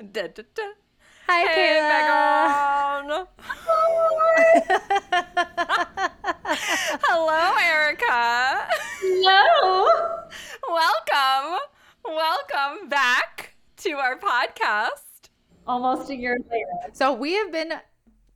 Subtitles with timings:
[0.00, 0.62] Da, da, da.
[1.28, 3.26] Hi, hey, Kayla.
[7.04, 8.64] Hello, Erica.
[9.02, 9.84] Hello.
[10.66, 11.58] Welcome.
[12.06, 15.28] Welcome back to our podcast.
[15.66, 16.88] Almost a year later.
[16.94, 17.74] So we have been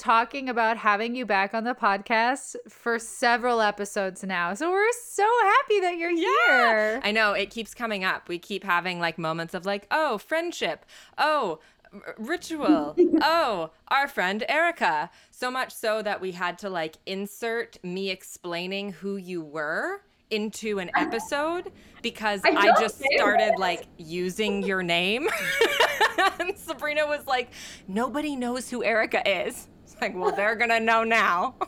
[0.04, 4.52] talking about having you back on the podcast for several episodes now.
[4.52, 7.00] So we're so happy that you're here.
[7.02, 8.28] I know it keeps coming up.
[8.28, 10.84] We keep having like moments of like, oh, friendship.
[11.16, 11.60] Oh,
[11.94, 12.94] r- ritual.
[13.22, 15.10] oh, our friend Erica.
[15.30, 20.80] So much so that we had to like insert me explaining who you were into
[20.80, 23.58] an episode because I I, just started that.
[23.58, 25.30] like using your name.
[26.40, 27.52] and Sabrina was like,
[27.88, 29.68] nobody knows who Erica is.
[29.94, 31.54] It's like, well, they're going to know now.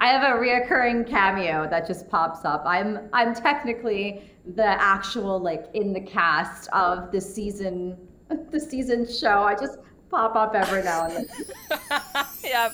[0.00, 2.62] I have a reoccurring cameo that just pops up.
[2.64, 4.22] I'm I'm technically
[4.54, 7.98] the actual like in the cast of the season
[8.50, 9.42] the season show.
[9.42, 9.76] I just
[10.10, 11.46] pop up every now and then.
[12.42, 12.72] yep.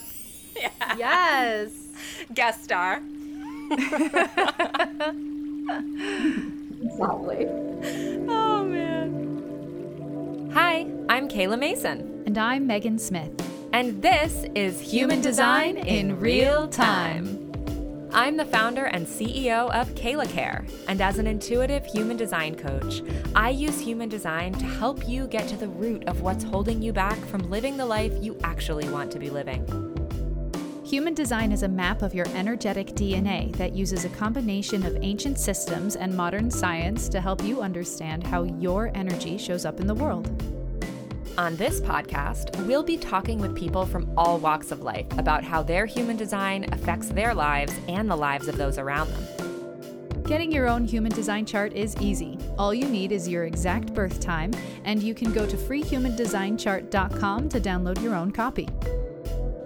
[0.57, 0.95] Yeah.
[0.97, 1.73] Yes.
[2.33, 3.03] Guest star.
[6.83, 7.47] Exactly.
[7.49, 8.46] Oh man.
[10.57, 13.31] Hi, I'm Kayla Mason, And I'm Megan Smith.
[13.75, 17.53] and this is Human Design in Real Time.
[18.11, 23.03] I'm the founder and CEO of Kayla Care, and as an intuitive human design coach,
[23.35, 26.91] I use human design to help you get to the root of what's holding you
[26.91, 29.96] back from living the life you actually want to be living.
[30.87, 35.37] Human design is a map of your energetic DNA that uses a combination of ancient
[35.37, 39.95] systems and modern science to help you understand how your energy shows up in the
[39.97, 40.29] world.
[41.39, 45.61] On this podcast, we'll be talking with people from all walks of life about how
[45.61, 50.23] their human design affects their lives and the lives of those around them.
[50.23, 52.39] Getting your own human design chart is easy.
[52.59, 54.53] All you need is your exact birth time,
[54.85, 58.69] and you can go to freehumandesignchart.com to download your own copy.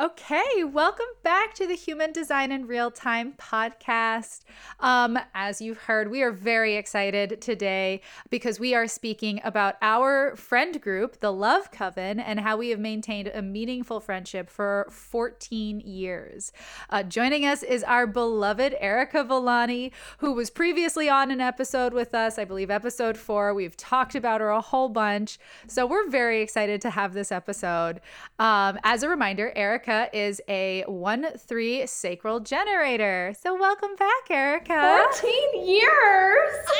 [0.00, 4.40] Okay, welcome back to the Human Design in Real Time podcast.
[4.80, 10.34] Um, as you've heard, we are very excited today because we are speaking about our
[10.34, 15.80] friend group, the Love Coven, and how we have maintained a meaningful friendship for 14
[15.80, 16.52] years.
[16.88, 22.14] Uh, joining us is our beloved Erica Villani, who was previously on an episode with
[22.14, 23.52] us, I believe episode four.
[23.52, 25.38] We've talked about her a whole bunch.
[25.66, 28.00] So we're very excited to have this episode.
[28.38, 33.34] Um, as a reminder, Erica is a 1 3 sacral generator.
[33.40, 35.06] So welcome back, Erica.
[35.12, 35.88] 14 years.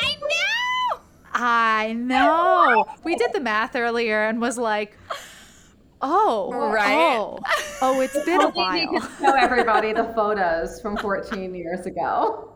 [0.02, 1.00] I know!
[1.34, 2.84] I know.
[3.04, 4.96] We did the math earlier and was like,
[6.00, 6.94] oh, Right.
[6.94, 7.38] oh,
[7.80, 9.00] oh, it's been a while.
[9.18, 12.48] show everybody the photos from 14 years ago.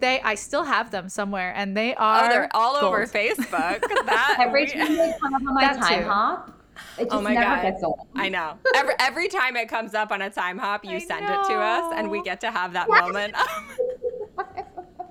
[0.00, 2.28] They, I still have them somewhere, and they oh, are Oh, are.
[2.30, 3.06] they're all over.
[3.06, 3.82] Facebook.
[4.06, 6.08] That Every time they come up on my time too.
[6.08, 6.55] hop, it just
[7.10, 7.62] Oh my never God.
[7.62, 8.00] gets old.
[8.14, 8.58] I know.
[8.74, 11.92] Every every time it comes up on a Timehop, you I send it to us,
[11.96, 13.34] and we get to have that moment.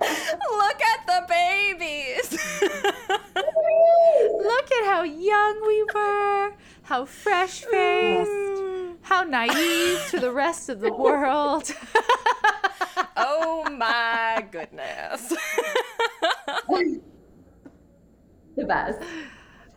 [0.00, 2.32] Look at the babies.
[2.62, 8.62] Look at how young we were, how fresh faced,
[9.02, 11.72] how naive to the rest of the world.
[13.16, 15.32] oh my goodness.
[18.56, 19.00] the best.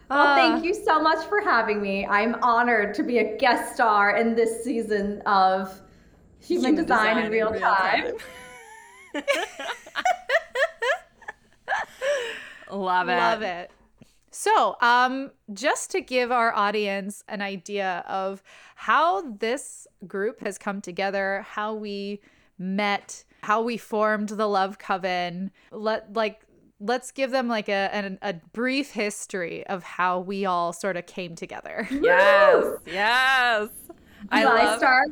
[0.09, 2.05] Well, thank Uh, you so much for having me.
[2.05, 5.79] I'm honored to be a guest star in this season of
[6.39, 8.13] Human, Design, in Real, time.
[12.71, 13.17] Love it.
[13.17, 13.71] Love it.
[14.31, 18.41] So, um, just to give our audience an idea of
[18.75, 22.21] how this group has come together, how we
[22.57, 26.41] met, how we formed the Love Coven, let like
[26.79, 31.05] let's give them like a an, a brief history of how we all sort of
[31.05, 31.87] came together.
[31.91, 32.65] Yes.
[32.85, 33.69] Yes.
[34.29, 34.79] I do I love.
[34.79, 35.07] start?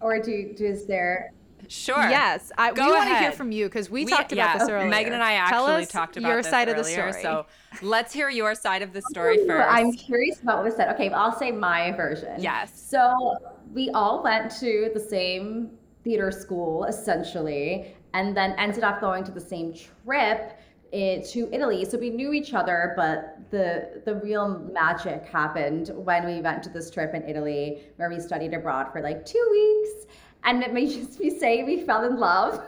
[0.00, 1.32] Or do, do is there
[1.68, 2.08] Sure.
[2.08, 4.58] Yes, I, Go we want to hear from you because we, We- talked about yeah,
[4.58, 4.88] this earlier.
[4.88, 7.22] Megan and I Tell actually us talked about your this side of the earlier, story.
[7.22, 7.46] So
[7.82, 9.68] let's hear your side of the story Ooh, first.
[9.70, 10.92] I'm curious about what was said.
[10.94, 12.34] Okay, I'll say my version.
[12.38, 12.72] Yes.
[12.74, 13.36] So
[13.72, 15.70] we all went to the same
[16.02, 20.58] theater school essentially, and then ended up going to the same trip
[20.92, 21.84] eh, to Italy.
[21.84, 26.70] So we knew each other, but the the real magic happened when we went to
[26.70, 30.06] this trip in Italy, where we studied abroad for like two weeks,
[30.44, 32.62] and it may just be say we fell in love.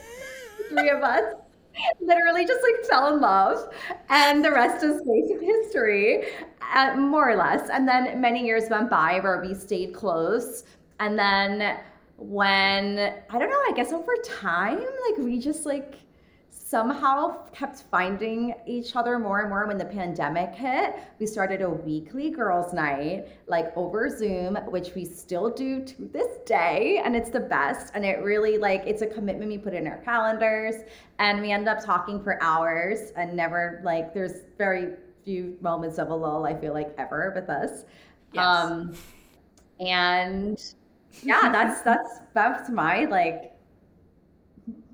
[0.68, 1.34] Three of us
[2.00, 3.72] literally just like fell in love
[4.08, 6.24] and the rest is basic history
[6.74, 10.64] uh, more or less and then many years went by where we stayed close
[11.00, 11.78] and then
[12.18, 15.96] when I don't know, I guess over time, like we just like
[16.68, 20.96] somehow kept finding each other more and more when the pandemic hit.
[21.20, 26.38] We started a weekly girls' night, like over Zoom, which we still do to this
[26.44, 27.00] day.
[27.04, 27.92] And it's the best.
[27.94, 30.74] And it really, like, it's a commitment we put in our calendars.
[31.20, 36.10] And we end up talking for hours and never, like, there's very few moments of
[36.10, 37.84] a lull, I feel like, ever with us.
[38.32, 38.44] Yes.
[38.44, 38.92] Um,
[39.78, 40.60] and
[41.22, 43.55] yeah, that's, that's, that's my, like,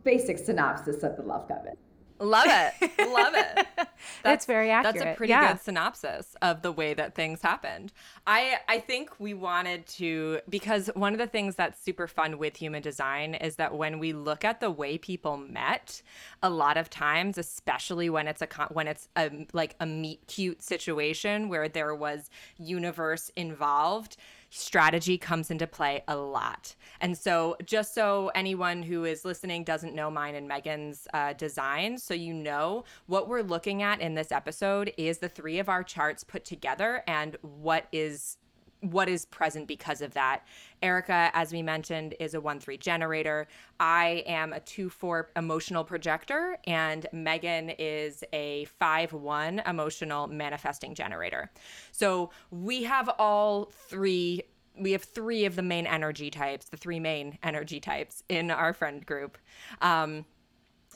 [0.05, 1.77] basic synopsis of the Love Coven.
[2.23, 2.91] Love it.
[2.99, 3.67] Love it.
[4.23, 4.95] That's very accurate.
[4.95, 5.53] That's a pretty yeah.
[5.53, 7.93] good synopsis of the way that things happened.
[8.27, 12.57] I I think we wanted to because one of the things that's super fun with
[12.57, 16.03] human design is that when we look at the way people met,
[16.43, 20.63] a lot of times, especially when it's a when it's a like a meet cute
[20.63, 24.17] situation where there was universe involved,
[24.53, 26.77] strategy comes into play a lot.
[27.01, 31.97] And so, just so anyone who is listening doesn't know mine and Megan's uh, design,
[31.97, 35.83] so you know what we're looking at in this episode is the three of our
[35.83, 38.37] charts put together and what is
[38.83, 40.45] what is present because of that.
[40.83, 43.47] Erica, as we mentioned, is a 1 3 generator.
[43.81, 50.95] I am a 2 4 emotional projector, and Megan is a 5 1 emotional manifesting
[50.95, 51.51] generator.
[51.93, 54.43] So we have all three.
[54.77, 58.73] We have three of the main energy types, the three main energy types in our
[58.73, 59.37] friend group.
[59.83, 60.25] Um,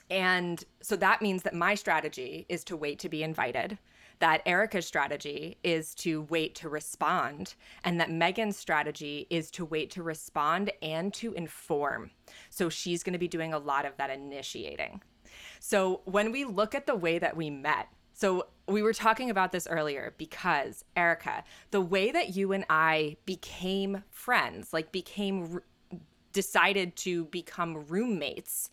[0.08, 3.78] and so that means that my strategy is to wait to be invited
[4.18, 7.54] that Erica's strategy is to wait to respond,
[7.84, 12.10] and that Megan's strategy is to wait to respond and to inform.
[12.50, 15.02] So she's going to be doing a lot of that initiating.
[15.60, 19.52] So when we look at the way that we met, so we were talking about
[19.52, 25.60] this earlier because Erica, the way that you and I became friends, like became
[26.32, 28.70] decided to become roommates,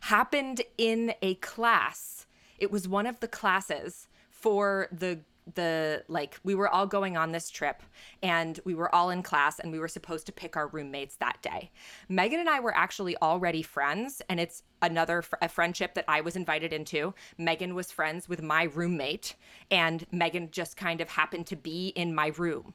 [0.00, 2.26] happened in a class.
[2.58, 4.06] It was one of the classes
[4.44, 5.20] for the
[5.54, 7.82] the like we were all going on this trip
[8.22, 11.40] and we were all in class and we were supposed to pick our roommates that
[11.40, 11.70] day.
[12.10, 16.20] Megan and I were actually already friends and it's another fr- a friendship that I
[16.20, 17.14] was invited into.
[17.38, 19.34] Megan was friends with my roommate
[19.70, 22.74] and Megan just kind of happened to be in my room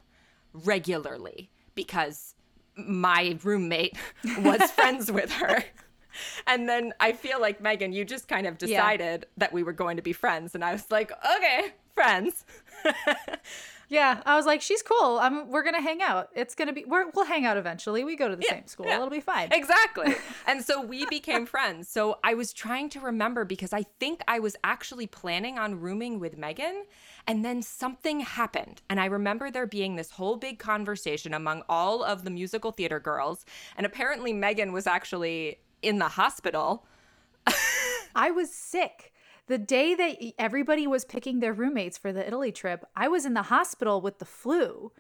[0.51, 2.33] regularly because
[2.75, 3.95] my roommate
[4.39, 5.63] was friends with her
[6.48, 9.34] and then I feel like Megan, you just kind of decided yeah.
[9.38, 12.46] that we were going to be friends, and I was like, okay, friends.
[13.90, 15.20] yeah, I was like, she's cool.
[15.20, 15.50] I'm.
[15.50, 16.30] We're gonna hang out.
[16.36, 16.86] It's gonna be.
[16.86, 18.04] We're, we'll hang out eventually.
[18.04, 18.86] We go to the yeah, same school.
[18.86, 18.96] Yeah.
[18.96, 19.50] It'll be fine.
[19.52, 20.16] Exactly.
[20.48, 21.90] and so we became friends.
[21.90, 26.20] So I was trying to remember because I think I was actually planning on rooming
[26.20, 26.86] with Megan,
[27.28, 28.82] and then something happened.
[28.90, 33.00] And I remember there being this whole big conversation among all of the musical theater
[33.00, 33.44] girls,
[33.76, 36.86] and apparently Megan was actually in the hospital.
[38.16, 39.14] I was sick.
[39.48, 43.34] The day that everybody was picking their roommates for the Italy trip, I was in
[43.34, 44.92] the hospital with the flu.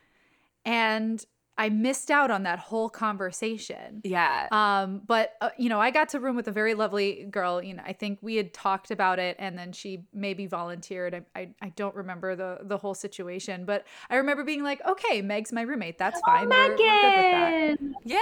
[0.65, 1.23] And
[1.59, 3.99] I missed out on that whole conversation.
[4.05, 4.47] Yeah.
[4.49, 7.61] Um, but uh, you know, I got to room with a very lovely girl.
[7.61, 11.13] You know, I think we had talked about it, and then she maybe volunteered.
[11.13, 15.21] I, I, I don't remember the the whole situation, but I remember being like, "Okay,
[15.21, 15.97] Meg's my roommate.
[15.97, 16.47] That's oh, fine.
[16.47, 16.61] Megan.
[16.65, 18.19] We're, we're good with that." Yeah.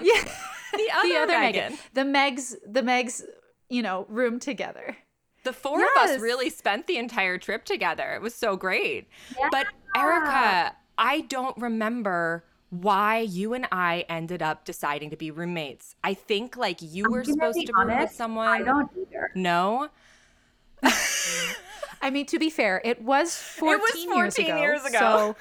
[0.24, 0.32] Yeah.
[0.76, 1.62] The other, the other Megan.
[1.62, 1.78] Megan.
[1.94, 2.54] The Megs.
[2.66, 3.22] The Megs.
[3.70, 4.96] You know, room together.
[5.44, 6.10] The four yes.
[6.10, 8.14] of us really spent the entire trip together.
[8.14, 9.08] It was so great.
[9.38, 9.48] Yeah.
[9.50, 15.94] But Erica, I don't remember why you and I ended up deciding to be roommates.
[16.04, 18.48] I think like you I'm were supposed to honest, room with someone.
[18.48, 19.30] I don't either.
[19.34, 19.88] No.
[22.02, 24.98] I mean, to be fair, it was 14, it was 14 years, ago, years ago.
[24.98, 25.36] So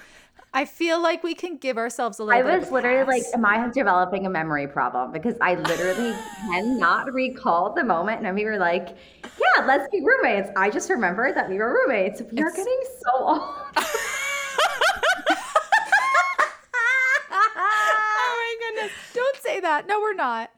[0.58, 2.42] I feel like we can give ourselves a little.
[2.42, 2.52] Bit.
[2.52, 6.16] I was literally like, "Am I developing a memory problem?" Because I literally
[6.50, 11.32] cannot recall the moment, and we were like, "Yeah, let's be roommates." I just remember
[11.32, 12.24] that we were roommates.
[12.32, 12.42] We it's...
[12.42, 13.42] are getting so old.
[17.60, 18.92] Oh my goodness!
[19.14, 19.86] Don't say that.
[19.86, 20.50] No, we're not.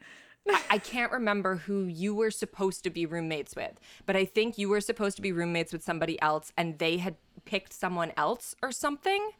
[0.70, 3.74] I can't remember who you were supposed to be roommates with,
[4.06, 7.18] but I think you were supposed to be roommates with somebody else and they had
[7.50, 9.32] picked someone else or something.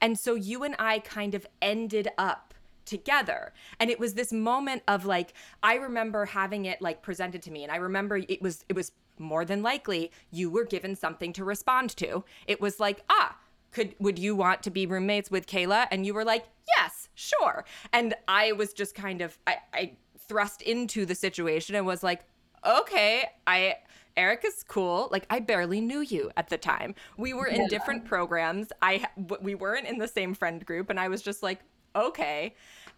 [0.00, 2.54] And so you and I kind of ended up
[2.84, 3.52] together.
[3.80, 7.64] And it was this moment of like I remember having it like presented to me
[7.64, 11.44] and I remember it was it was more than likely you were given something to
[11.44, 12.24] respond to.
[12.46, 13.36] It was like, "Ah,
[13.72, 15.86] could would you want to be roommates with Kayla?
[15.90, 16.46] And you were like,
[16.76, 17.64] yes, sure.
[17.92, 22.24] And I was just kind of I, I thrust into the situation and was like,
[22.64, 23.76] okay, I
[24.16, 25.08] Erica's cool.
[25.10, 26.94] Like I barely knew you at the time.
[27.16, 27.68] We were in yeah.
[27.68, 28.72] different programs.
[28.82, 29.06] I
[29.40, 31.60] we weren't in the same friend group, and I was just like,
[31.94, 32.54] okay.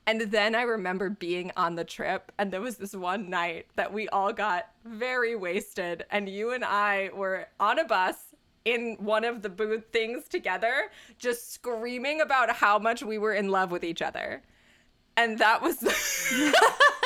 [0.07, 3.93] And then I remember being on the trip, and there was this one night that
[3.93, 8.17] we all got very wasted, and you and I were on a bus
[8.65, 13.51] in one of the booth things together, just screaming about how much we were in
[13.51, 14.43] love with each other.
[15.17, 15.77] And that was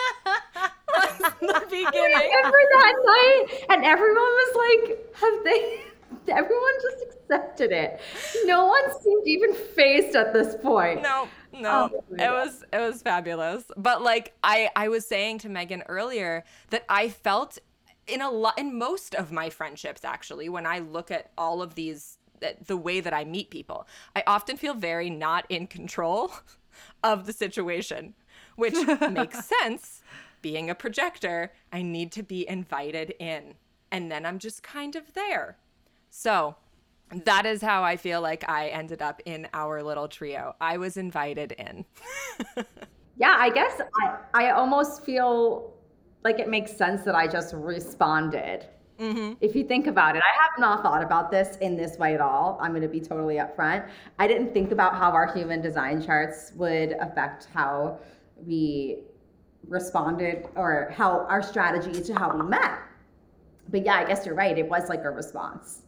[1.40, 2.16] the, the beginning.
[2.16, 5.80] I remember that night, and everyone was like, "Have they?"
[6.28, 8.00] Everyone just accepted it.
[8.44, 11.02] No one seemed even fazed at this point.
[11.02, 13.64] No, no, oh, it was it was fabulous.
[13.76, 17.58] But like I I was saying to Megan earlier that I felt
[18.06, 21.74] in a lot in most of my friendships actually when I look at all of
[21.74, 22.18] these
[22.66, 23.86] the way that I meet people,
[24.16, 26.32] I often feel very not in control
[27.04, 28.14] of the situation,
[28.56, 28.74] which
[29.10, 30.02] makes sense.
[30.42, 33.54] Being a projector, I need to be invited in,
[33.90, 35.56] and then I'm just kind of there.
[36.10, 36.56] So,
[37.24, 40.54] that is how I feel like I ended up in our little trio.
[40.60, 41.84] I was invited in.
[43.16, 45.74] yeah, I guess I, I almost feel
[46.24, 48.66] like it makes sense that I just responded.
[48.98, 49.32] Mm-hmm.
[49.40, 52.20] If you think about it, I have not thought about this in this way at
[52.20, 52.58] all.
[52.60, 53.88] I'm going to be totally upfront.
[54.18, 57.98] I didn't think about how our human design charts would affect how
[58.46, 59.00] we
[59.68, 62.78] responded or how our strategy to how we met.
[63.68, 64.56] But yeah, I guess you're right.
[64.56, 65.82] It was like a response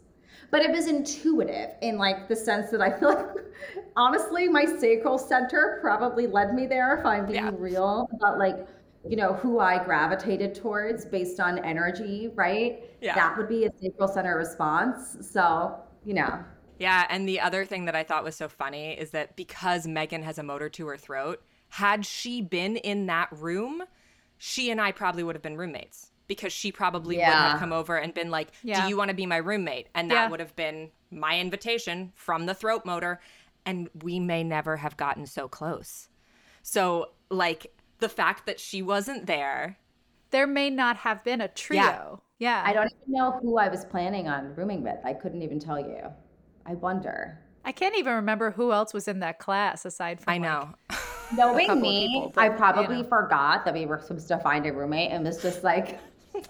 [0.50, 3.26] but it was intuitive in like the sense that I feel like
[3.96, 7.50] honestly my sacral center probably led me there if I'm being yeah.
[7.56, 8.64] real about like
[9.08, 12.84] you know who I gravitated towards based on energy, right?
[13.00, 13.14] Yeah.
[13.14, 15.18] That would be a sacral center response.
[15.20, 16.42] So, you know.
[16.78, 20.22] Yeah, and the other thing that I thought was so funny is that because Megan
[20.22, 21.42] has a motor to her throat,
[21.74, 23.82] had she been in that room,
[24.38, 27.26] she and I probably would have been roommates because she probably yeah.
[27.26, 28.82] would have come over and been like, yeah.
[28.82, 30.28] "Do you want to be my roommate?" And that yeah.
[30.28, 33.20] would have been my invitation from the throat motor,
[33.66, 36.08] and we may never have gotten so close.
[36.62, 39.76] So, like the fact that she wasn't there,
[40.30, 42.22] there may not have been a trio.
[42.38, 42.62] Yeah.
[42.64, 44.98] I don't even know who I was planning on rooming with.
[45.04, 46.02] I couldn't even tell you.
[46.66, 47.40] I wonder.
[47.64, 50.74] I can't even remember who else was in that class aside from I know.
[50.88, 50.98] Like,
[51.36, 53.08] knowing me, people, but, I probably you know.
[53.08, 55.98] forgot that we were supposed to find a roommate and was just like
[56.32, 56.42] who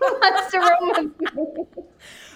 [0.00, 1.64] wants to room with me?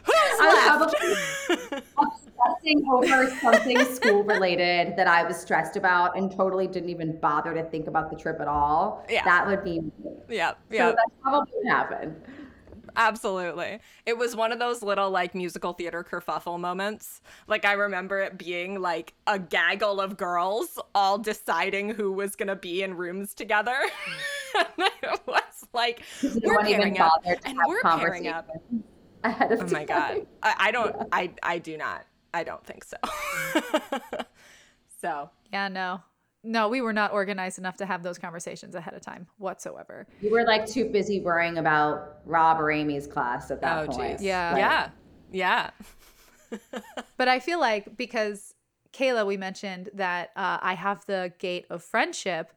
[0.05, 6.31] Who's I was probably obsessing over something school related that I was stressed about and
[6.31, 9.05] totally didn't even bother to think about the trip at all.
[9.11, 9.25] Yeah.
[9.25, 9.91] That would be me.
[10.29, 10.55] Yeah.
[10.71, 10.91] Yeah.
[10.91, 12.17] So that's probably what happened.
[12.99, 13.79] Absolutely.
[14.07, 17.21] It was one of those little like musical theater kerfuffle moments.
[17.47, 22.49] Like I remember it being like a gaggle of girls all deciding who was going
[22.49, 23.79] to be in rooms together.
[24.55, 26.03] it was like
[26.43, 28.51] we're pairing up and we're pairing up.
[29.23, 30.27] Ahead of oh my god.
[30.43, 31.05] I, I don't yeah.
[31.13, 32.05] I I do not.
[32.35, 32.97] I don't think so.
[35.01, 36.03] so, yeah, no.
[36.49, 40.07] No, we were not organized enough to have those conversations ahead of time whatsoever.
[40.23, 44.19] You were like too busy worrying about Rob or Amy's class at that oh, point.
[44.19, 44.27] Geez.
[44.27, 44.53] Yeah.
[44.53, 44.59] Like,
[45.31, 45.71] yeah.
[46.51, 46.81] Yeah.
[47.19, 48.55] but I feel like because
[48.95, 52.51] Kayla, we mentioned that uh, I have the gate of friendship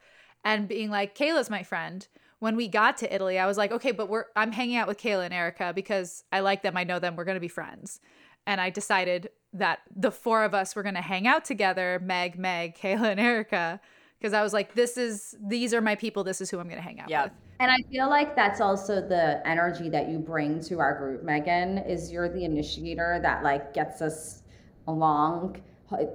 [0.46, 2.08] and being like, Kayla's my friend.
[2.40, 5.00] When we got to Italy, I was like, okay, but we're I'm hanging out with
[5.00, 8.00] Kayla and Erica because I like them, I know them, we're gonna be friends.
[8.48, 12.38] And I decided that the four of us were going to hang out together Meg,
[12.38, 13.80] Meg, Kayla, and Erica.
[14.20, 16.24] Because I was like, this is, these are my people.
[16.24, 17.26] This is who I'm going to hang out yep.
[17.26, 17.34] with.
[17.60, 21.80] And I feel like that's also the energy that you bring to our group, Megan,
[21.80, 24.42] is you're the initiator that like gets us
[24.88, 25.62] along,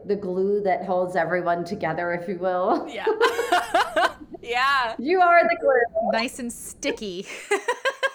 [0.07, 2.89] the glue that holds everyone together, if you will.
[2.89, 3.07] Yeah.
[4.43, 4.95] yeah.
[4.99, 6.11] You are the glue.
[6.11, 7.27] Nice and sticky.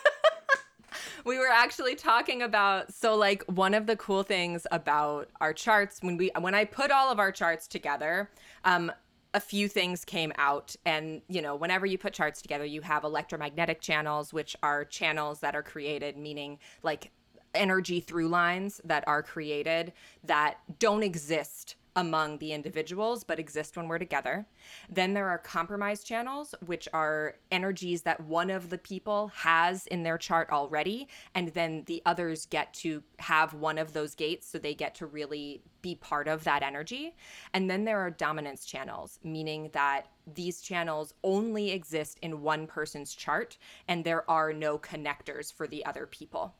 [1.26, 6.00] we were actually talking about so like one of the cool things about our charts
[6.02, 8.30] when we when I put all of our charts together,
[8.66, 8.92] um,
[9.34, 10.76] a few things came out.
[10.86, 15.40] And you know whenever you put charts together you have electromagnetic channels which are channels
[15.42, 17.12] that are created meaning like
[17.54, 19.92] energy through lines that are created
[20.24, 24.46] that don't exist among the individuals but exist when we're together.
[24.90, 30.04] Then there are compromise channels, which are energies that one of the people has in
[30.04, 34.58] their chart already, and then the others get to have one of those gates so
[34.58, 37.16] they get to really be part of that energy.
[37.54, 43.14] And then there are dominance channels, meaning that these channels only exist in one person's
[43.14, 43.58] chart
[43.88, 46.56] and there are no connectors for the other people.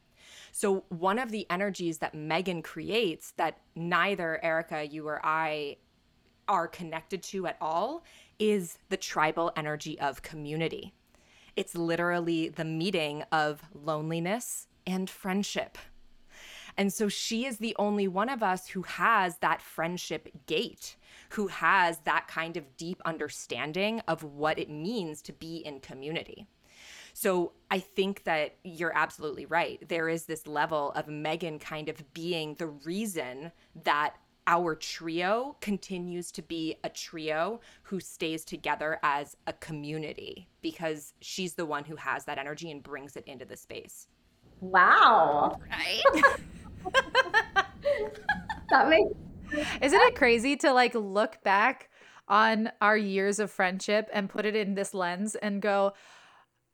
[0.52, 5.78] So, one of the energies that Megan creates that neither Erica, you, or I
[6.48, 8.04] are connected to at all
[8.38, 10.94] is the tribal energy of community.
[11.56, 15.78] It's literally the meeting of loneliness and friendship.
[16.78, 20.96] And so she is the only one of us who has that friendship gate,
[21.30, 26.48] who has that kind of deep understanding of what it means to be in community.
[27.14, 29.88] So I think that you're absolutely right.
[29.88, 33.52] There is this level of Megan kind of being the reason
[33.84, 34.16] that
[34.48, 41.54] our trio continues to be a trio who stays together as a community because she's
[41.54, 44.08] the one who has that energy and brings it into the space.
[44.60, 45.60] Wow.
[45.70, 46.02] Right?
[48.70, 49.14] that makes
[49.82, 51.90] Isn't it crazy to like look back
[52.28, 55.94] on our years of friendship and put it in this lens and go,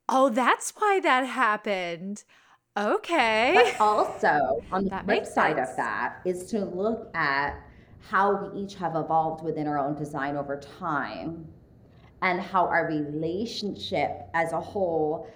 [0.09, 2.23] "Oh, that's why that happened."
[2.77, 3.53] Okay.
[3.55, 5.69] But also, on the That flip side sense.
[5.71, 7.55] of that, is to look at
[7.99, 11.47] how we each have evolved within our own design over time
[12.21, 15.27] and how our relationship as a whole,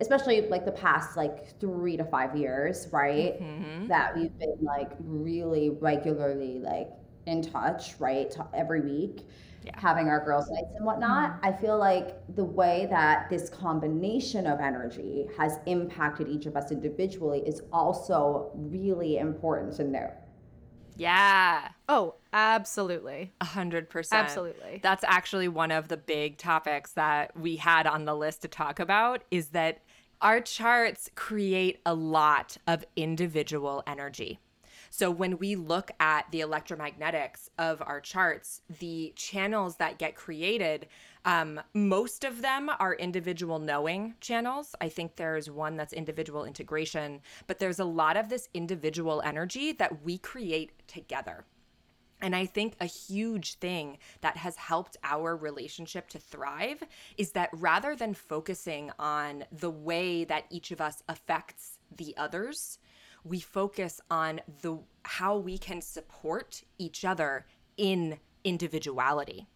[0.00, 3.40] especially like the past like three to five years, right?
[3.40, 3.88] Mhm.
[3.88, 6.90] That we've been like really regularly like
[7.26, 8.34] in touch, right?
[8.54, 9.26] Every week.
[9.68, 9.80] Yeah.
[9.80, 11.32] Having our girls' nights and whatnot.
[11.32, 11.46] Mm-hmm.
[11.46, 16.72] I feel like the way that this combination of energy has impacted each of us
[16.72, 20.14] individually is also really important to note.
[20.96, 21.68] Yeah.
[21.88, 23.32] Oh, absolutely.
[23.42, 24.24] A hundred percent.
[24.24, 24.80] Absolutely.
[24.82, 28.80] That's actually one of the big topics that we had on the list to talk
[28.80, 29.82] about is that
[30.20, 34.40] our charts create a lot of individual energy.
[34.90, 40.86] So when we look at the electromagnetics of our charts, the channels that get created,
[41.24, 44.74] um, most of them are individual knowing channels.
[44.80, 49.72] I think there's one that's individual integration, but there's a lot of this individual energy
[49.72, 51.44] that we create together.
[52.20, 56.82] And I think a huge thing that has helped our relationship to thrive
[57.16, 62.78] is that rather than focusing on the way that each of us affects the others,
[63.28, 69.46] we focus on the how we can support each other in individuality.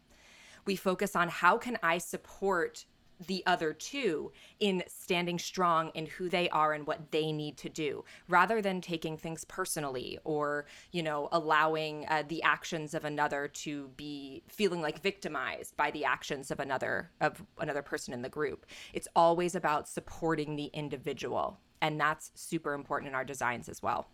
[0.65, 2.85] We focus on how can I support
[3.27, 7.69] the other two in standing strong in who they are and what they need to
[7.69, 13.47] do rather than taking things personally or you know allowing uh, the actions of another
[13.47, 18.29] to be feeling like victimized by the actions of another of another person in the
[18.29, 23.83] group it's always about supporting the individual and that's super important in our designs as
[23.83, 24.09] well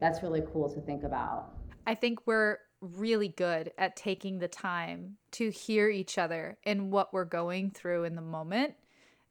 [0.00, 1.52] That's really cool to think about.
[1.86, 7.12] I think we're really good at taking the time to hear each other and what
[7.12, 8.74] we're going through in the moment.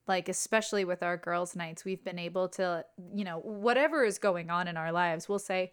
[0.07, 4.49] Like, especially with our girls' nights, we've been able to, you know, whatever is going
[4.49, 5.71] on in our lives, we'll say,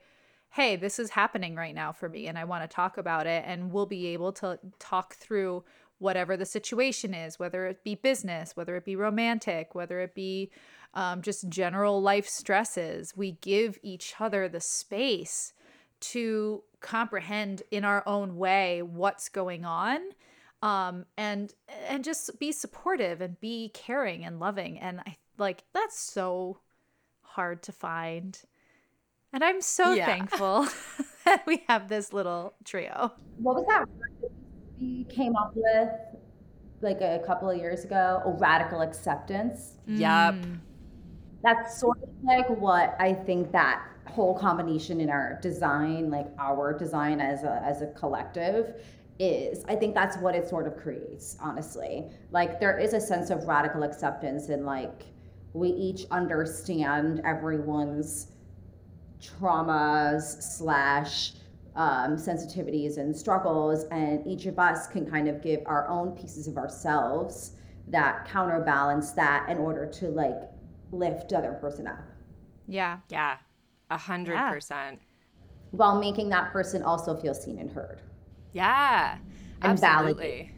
[0.51, 3.45] Hey, this is happening right now for me, and I want to talk about it.
[3.47, 5.65] And we'll be able to talk through
[5.99, 10.51] whatever the situation is, whether it be business, whether it be romantic, whether it be
[10.95, 13.17] um, just general life stresses.
[13.17, 15.53] We give each other the space
[15.99, 20.01] to comprehend in our own way what's going on
[20.63, 21.55] um and
[21.89, 26.59] and just be supportive and be caring and loving and i like that's so
[27.23, 28.43] hard to find
[29.33, 30.07] and i'm so Yeah.
[30.07, 30.67] thankful
[31.25, 33.85] that we have this little trio What was that
[34.81, 35.91] we came up with
[36.81, 38.23] like a couple of years ago?
[38.25, 39.75] Oh, radical acceptance.
[39.87, 40.35] Yup.
[40.35, 40.59] Mm,
[41.43, 46.77] That's sort of like what I think that whole combination in our design, like our
[46.77, 48.81] design as a as a collective,
[49.19, 49.65] is.
[49.67, 52.07] I think that's what it sort of creates, honestly.
[52.31, 55.05] Like there is a sense of radical acceptance and like
[55.53, 58.29] we each understand everyone's
[59.21, 61.33] traumas slash
[61.75, 66.49] um, sensitivities and struggles, and each of us can kind of give our own pieces
[66.49, 67.53] of ourselves
[67.89, 70.41] that counterbalance that in order to like
[70.93, 71.99] lift the other person up.
[72.67, 72.99] Yeah.
[73.09, 73.37] Yeah.
[73.91, 75.01] A hundred percent.
[75.71, 78.01] While making that person also feel seen and heard,
[78.53, 79.19] yeah.
[79.63, 80.53] And absolutely.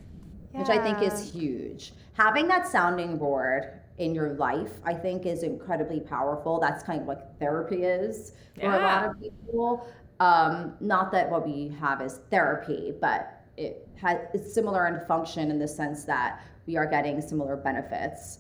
[0.53, 1.93] which I think is huge.
[2.15, 6.61] Having that sounding board in your life, I think, is incredibly powerful.
[6.61, 9.89] That's kind of like therapy is for a lot of people.
[10.21, 15.51] Um, not that what we have is therapy, but it has it's similar in function
[15.51, 18.39] in the sense that we are getting similar benefits.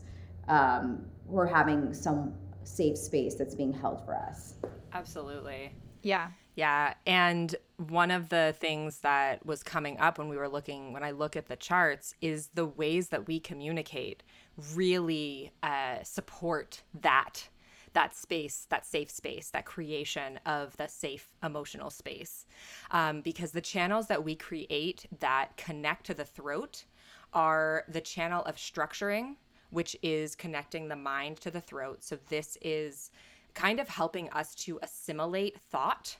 [0.48, 4.54] Um, we're having some safe space that's being held for us.
[4.92, 6.94] absolutely yeah Yeah.
[7.06, 11.12] And one of the things that was coming up when we were looking, when I
[11.12, 14.24] look at the charts, is the ways that we communicate
[14.74, 17.48] really uh, support that
[17.92, 22.44] that space that safe space that creation of the safe emotional space
[22.90, 26.84] um, because the channels that we create that connect to the throat
[27.32, 29.36] are the channel of structuring
[29.70, 33.10] which is connecting the mind to the throat so this is
[33.54, 36.16] kind of helping us to assimilate thought.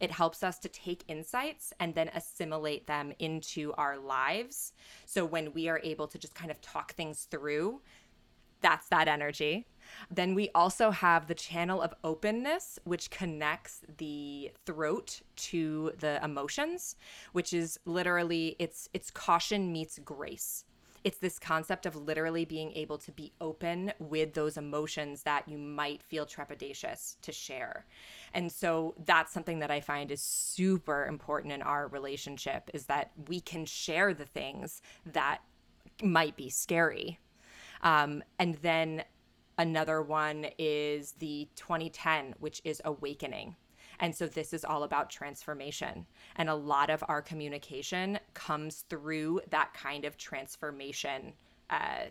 [0.00, 4.72] It helps us to take insights and then assimilate them into our lives.
[5.06, 7.82] So when we are able to just kind of talk things through,
[8.62, 9.66] that's that energy.
[10.10, 16.96] Then we also have the channel of openness, which connects the throat to the emotions,
[17.32, 20.64] which is literally it's it's caution meets grace.
[21.04, 25.58] It's this concept of literally being able to be open with those emotions that you
[25.58, 27.86] might feel trepidatious to share.
[28.34, 33.10] And so that's something that I find is super important in our relationship is that
[33.28, 35.38] we can share the things that
[36.02, 37.18] might be scary.
[37.82, 39.04] Um, and then
[39.58, 43.56] Another one is the 2010, which is Awakening.
[44.00, 46.06] And so this is all about transformation.
[46.36, 51.32] And a lot of our communication comes through that kind of transformation
[51.70, 52.06] uh,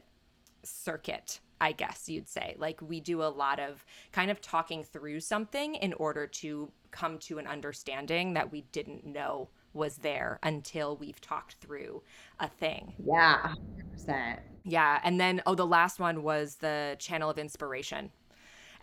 [0.64, 2.56] circuit, I guess you'd say.
[2.58, 7.18] Like we do a lot of kind of talking through something in order to come
[7.20, 12.02] to an understanding that we didn't know was there until we've talked through
[12.40, 12.94] a thing.
[13.04, 13.54] Yeah,
[13.96, 14.40] 100%.
[14.64, 15.00] Yeah.
[15.04, 18.12] And then, oh, the last one was the channel of inspiration.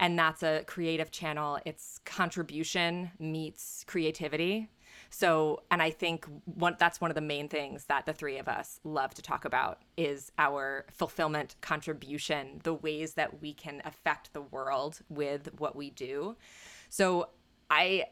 [0.00, 1.58] And that's a creative channel.
[1.64, 4.68] It's contribution meets creativity.
[5.10, 8.48] So, and I think one, that's one of the main things that the three of
[8.48, 14.32] us love to talk about is our fulfillment contribution, the ways that we can affect
[14.32, 16.36] the world with what we do.
[16.90, 17.30] So,
[17.70, 18.06] I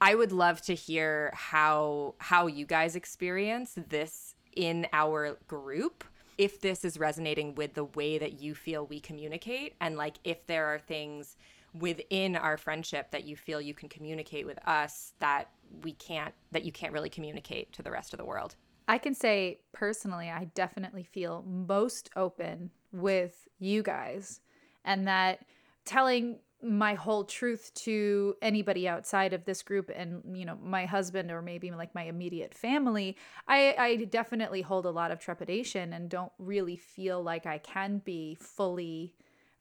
[0.00, 6.04] I would love to hear how how you guys experience this in our group
[6.42, 10.44] if this is resonating with the way that you feel we communicate and like if
[10.48, 11.36] there are things
[11.72, 15.50] within our friendship that you feel you can communicate with us that
[15.84, 18.56] we can't that you can't really communicate to the rest of the world.
[18.88, 24.40] I can say personally I definitely feel most open with you guys
[24.84, 25.44] and that
[25.84, 31.30] telling my whole truth to anybody outside of this group and you know my husband
[31.30, 33.16] or maybe like my immediate family
[33.48, 37.98] i i definitely hold a lot of trepidation and don't really feel like i can
[38.04, 39.14] be fully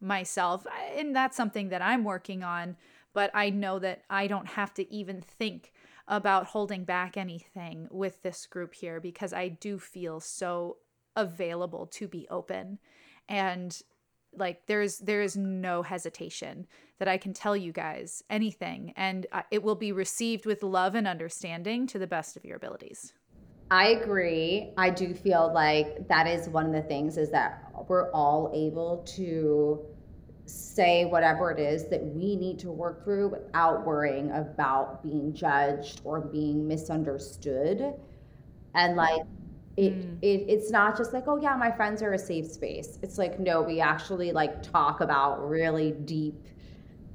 [0.03, 0.65] myself.
[0.97, 2.77] And that's something that i'm working on
[3.13, 5.73] but i know that i don't have to even think
[6.07, 10.77] about holding back anything with this group here because i do feel so
[11.15, 12.79] available to be open.
[13.27, 13.79] And
[14.35, 16.67] like there's there is no hesitation
[16.99, 20.95] that I can tell you guys anything and uh, it will be received with love
[20.95, 23.13] and understanding to the best of your abilities.
[23.71, 24.73] I agree.
[24.77, 29.03] I do feel like that is one of the things is that we're all able
[29.15, 29.79] to
[30.45, 36.01] say whatever it is that we need to work through without worrying about being judged
[36.03, 37.93] or being misunderstood.
[38.75, 39.21] And like
[39.81, 40.17] it, mm.
[40.21, 43.39] it it's not just like oh yeah my friends are a safe space it's like
[43.39, 46.45] no we actually like talk about really deep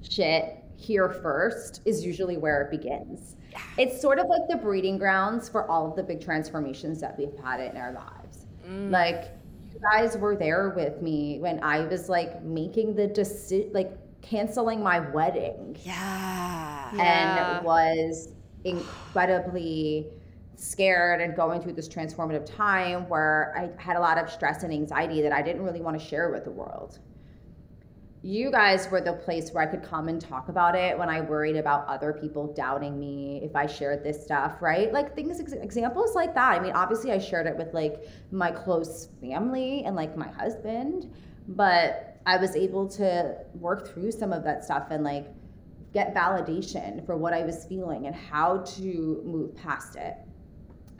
[0.02, 3.36] shit here first is usually where it begins
[3.78, 7.36] it's sort of like the breeding grounds for all of the big transformations that we've
[7.42, 8.90] had in our lives mm.
[8.90, 9.30] like
[9.72, 14.82] you guys were there with me when i was like making the decision like canceling
[14.82, 17.60] my wedding yeah and yeah.
[17.62, 18.30] was
[18.64, 20.08] incredibly
[20.56, 24.72] scared and going through this transformative time where I had a lot of stress and
[24.72, 26.98] anxiety that I didn't really want to share with the world.
[28.22, 31.20] You guys were the place where I could come and talk about it when I
[31.20, 34.92] worried about other people doubting me if I shared this stuff, right?
[34.92, 36.58] Like things, examples like that.
[36.58, 41.14] I mean, obviously, I shared it with like my close family and like my husband,
[41.48, 45.28] but I was able to work through some of that stuff and like
[45.92, 50.16] get validation for what I was feeling and how to move past it.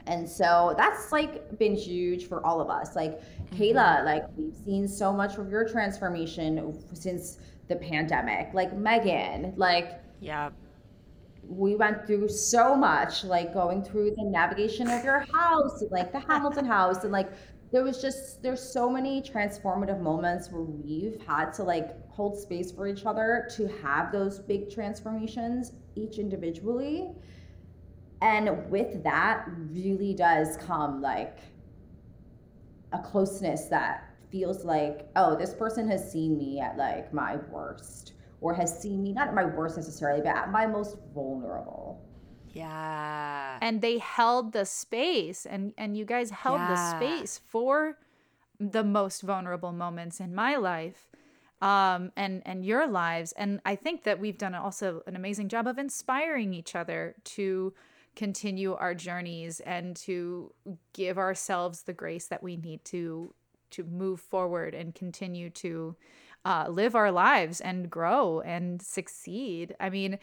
[0.07, 2.95] And so that's like been huge for all of us.
[2.95, 3.55] Like mm-hmm.
[3.55, 8.53] Kayla, like we've seen so much of your transformation since the pandemic.
[8.53, 10.49] Like Megan, like yeah.
[11.49, 16.19] We went through so much, like going through the navigation of your house, like the
[16.19, 17.29] Hamilton house, and like
[17.71, 22.71] there was just there's so many transformative moments where we've had to like hold space
[22.71, 27.11] for each other to have those big transformations each individually
[28.21, 31.37] and with that really does come like
[32.93, 38.13] a closeness that feels like oh this person has seen me at like my worst
[38.41, 42.03] or has seen me not at my worst necessarily but at my most vulnerable.
[42.53, 43.59] Yeah.
[43.61, 46.69] And they held the space and and you guys held yeah.
[46.69, 47.97] the space for
[48.59, 51.11] the most vulnerable moments in my life
[51.61, 53.31] um and and your lives.
[53.33, 57.73] And i think that we've done also an amazing job of inspiring each other to
[58.17, 60.51] continue our journeys and to
[60.93, 63.33] give ourselves the grace that we need to
[63.69, 65.95] to move forward and continue to
[66.45, 69.75] uh, live our lives and grow and succeed.
[69.79, 70.17] I mean,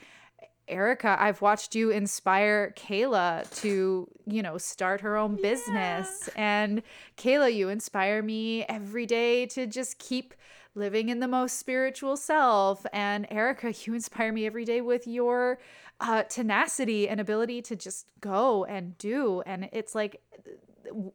[0.68, 6.28] Erica, I've watched you inspire Kayla to, you know, start her own business.
[6.28, 6.60] Yeah.
[6.64, 6.82] And
[7.16, 10.34] Kayla, you inspire me every day to just keep
[10.74, 12.86] living in the most spiritual self.
[12.92, 15.58] And Erica, you inspire me every day with your
[16.00, 19.42] uh, tenacity and ability to just go and do.
[19.46, 20.20] And it's like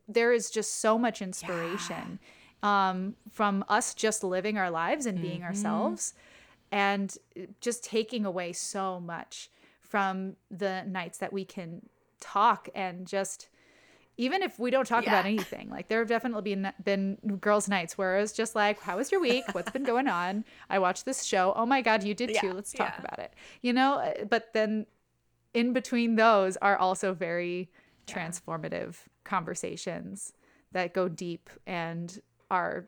[0.08, 2.20] there is just so much inspiration
[2.64, 2.90] yeah.
[2.90, 5.48] um, from us just living our lives and being mm-hmm.
[5.48, 6.14] ourselves
[6.72, 7.18] and
[7.62, 9.50] just taking away so much
[9.82, 11.82] from the nights that we can
[12.20, 13.50] talk and just
[14.18, 15.12] even if we don't talk yeah.
[15.12, 18.98] about anything like there have definitely been been girls nights where it's just like how
[18.98, 22.14] was your week what's been going on i watched this show oh my god you
[22.14, 22.42] did yeah.
[22.42, 23.06] too let's talk yeah.
[23.06, 24.86] about it you know uh, but then
[25.54, 27.70] in between those are also very
[28.06, 30.34] transformative conversations
[30.72, 32.88] that go deep and are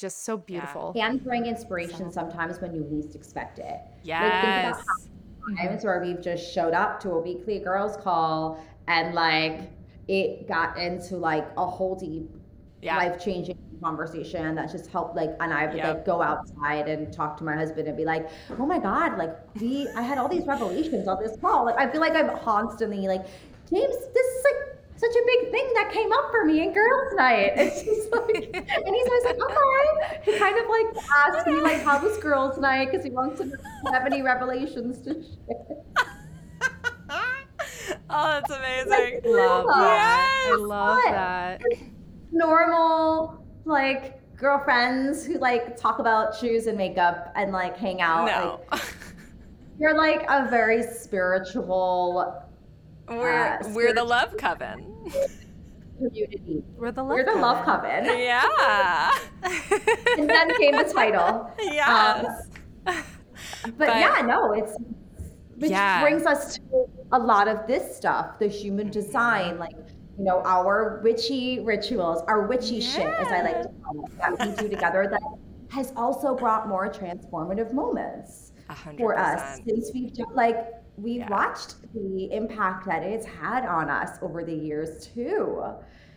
[0.00, 0.92] just so beautiful.
[0.94, 1.08] Yeah.
[1.08, 3.80] And bring inspiration sometimes when you least expect it.
[4.02, 4.76] Yes.
[4.76, 5.68] Like mm-hmm.
[5.68, 9.70] times where we've just showed up to a weekly girls call and like
[10.08, 12.30] it got into like a whole deep
[12.82, 12.96] yeah.
[12.96, 15.86] life changing conversation that just helped like and I would yep.
[15.86, 19.36] like go outside and talk to my husband and be like, oh my God, like
[19.60, 21.64] we I had all these revelations on this call.
[21.64, 23.24] Like I feel like I'm constantly like,
[23.70, 24.59] James, this is like
[25.00, 27.52] such a big thing that came up for me in girls' night.
[27.56, 30.20] It's just like, and he's always like, okay.
[30.24, 30.86] He kind of like
[31.26, 32.90] asked me like, how was girls' night?
[32.90, 35.56] Because he wants to know if you have any revelations to share.
[38.10, 38.90] oh, that's amazing.
[38.90, 40.42] Like, love that.
[40.44, 40.52] Yes.
[40.52, 41.62] I love that.
[42.30, 48.26] Normal, like girlfriends who like talk about shoes and makeup and like hang out.
[48.26, 48.60] No.
[49.80, 52.49] Like, you're like a very spiritual
[53.10, 55.10] we're uh, we're the love coven.
[55.98, 56.62] Community.
[56.76, 57.10] We're the love.
[57.10, 57.42] We're the coven.
[57.42, 58.04] love coven.
[58.18, 59.10] Yeah.
[60.18, 61.50] and then came the title.
[61.58, 62.46] Yes.
[62.86, 63.04] Um,
[63.62, 64.76] but, but, yeah, no, it's
[65.56, 66.00] which yeah.
[66.00, 69.76] brings us to a lot of this stuff, the human design, like
[70.18, 72.90] you know, our witchy rituals, our witchy yeah.
[72.90, 75.22] shit, as I like to call it, that we do together that
[75.70, 78.98] has also brought more transformative moments 100%.
[78.98, 80.66] for us since we've done like
[81.02, 81.30] we've yeah.
[81.30, 85.62] watched the impact that it's had on us over the years too.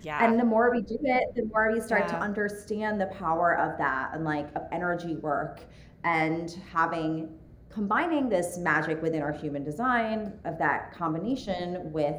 [0.02, 0.24] Yeah.
[0.24, 2.14] And the more we do it, the more we start yeah.
[2.14, 5.62] to understand the power of that and like of energy work
[6.04, 7.30] and having
[7.70, 12.16] combining this magic within our human design of that combination with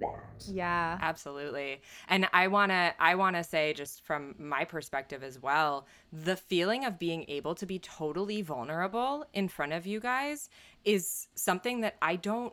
[0.00, 0.44] that.
[0.48, 0.98] Yeah.
[1.00, 1.80] Absolutely.
[2.08, 6.36] And I want to I want to say just from my perspective as well, the
[6.36, 10.48] feeling of being able to be totally vulnerable in front of you guys
[10.84, 12.52] is something that I don't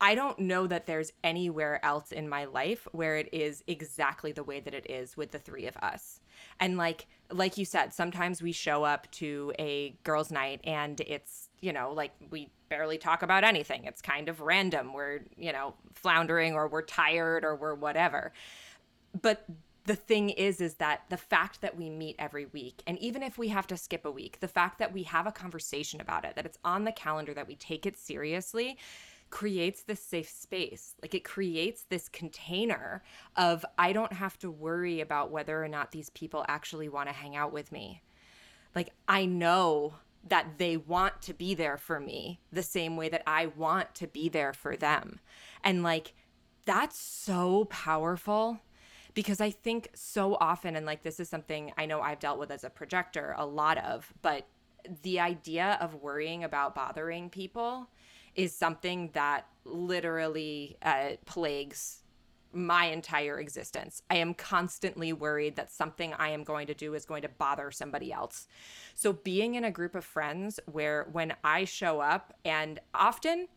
[0.00, 4.42] I don't know that there's anywhere else in my life where it is exactly the
[4.42, 6.20] way that it is with the three of us.
[6.60, 11.48] And like like you said, sometimes we show up to a girls' night and it's,
[11.60, 13.84] you know, like we barely talk about anything.
[13.84, 14.92] It's kind of random.
[14.92, 18.32] We're, you know, floundering or we're tired or we're whatever.
[19.22, 19.44] But
[19.84, 23.38] the thing is is that the fact that we meet every week and even if
[23.38, 26.34] we have to skip a week the fact that we have a conversation about it
[26.36, 28.78] that it's on the calendar that we take it seriously
[29.28, 33.02] creates this safe space like it creates this container
[33.36, 37.14] of i don't have to worry about whether or not these people actually want to
[37.14, 38.00] hang out with me
[38.74, 39.92] like i know
[40.26, 44.06] that they want to be there for me the same way that i want to
[44.06, 45.20] be there for them.
[45.62, 46.14] And like
[46.64, 48.60] that's so powerful
[49.14, 52.50] because I think so often, and like this is something I know I've dealt with
[52.50, 54.46] as a projector a lot of, but
[55.02, 57.88] the idea of worrying about bothering people
[58.34, 62.02] is something that literally uh, plagues
[62.54, 64.02] my entire existence.
[64.10, 67.70] I am constantly worried that something I am going to do is going to bother
[67.70, 68.46] somebody else.
[68.94, 73.48] So, being in a group of friends where when I show up, and often,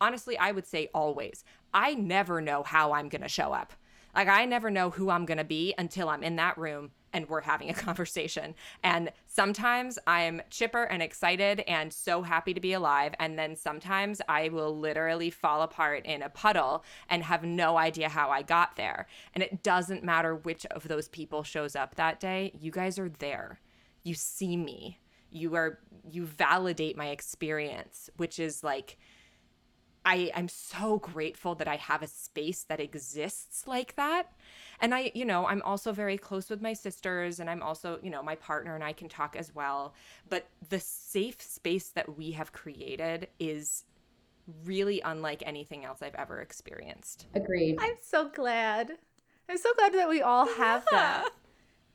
[0.00, 3.72] honestly, I would say always, I never know how I'm going to show up.
[4.14, 7.28] Like I never know who I'm going to be until I'm in that room and
[7.28, 8.54] we're having a conversation.
[8.82, 13.14] And sometimes I'm chipper and excited and so happy to be alive.
[13.18, 18.10] And then sometimes I will literally fall apart in a puddle and have no idea
[18.10, 19.06] how I got there.
[19.32, 23.08] And it doesn't matter which of those people shows up that day, you guys are
[23.08, 23.60] there.
[24.02, 24.98] You see me.
[25.30, 28.98] You are, you validate my experience, which is like,
[30.04, 34.32] I, I'm so grateful that I have a space that exists like that.
[34.84, 38.10] And I, you know, I'm also very close with my sisters and I'm also, you
[38.10, 39.94] know, my partner and I can talk as well.
[40.28, 43.84] But the safe space that we have created is
[44.62, 47.28] really unlike anything else I've ever experienced.
[47.34, 47.78] Agreed.
[47.80, 48.98] I'm so glad.
[49.48, 50.98] I'm so glad that we all have yeah.
[50.98, 51.30] that.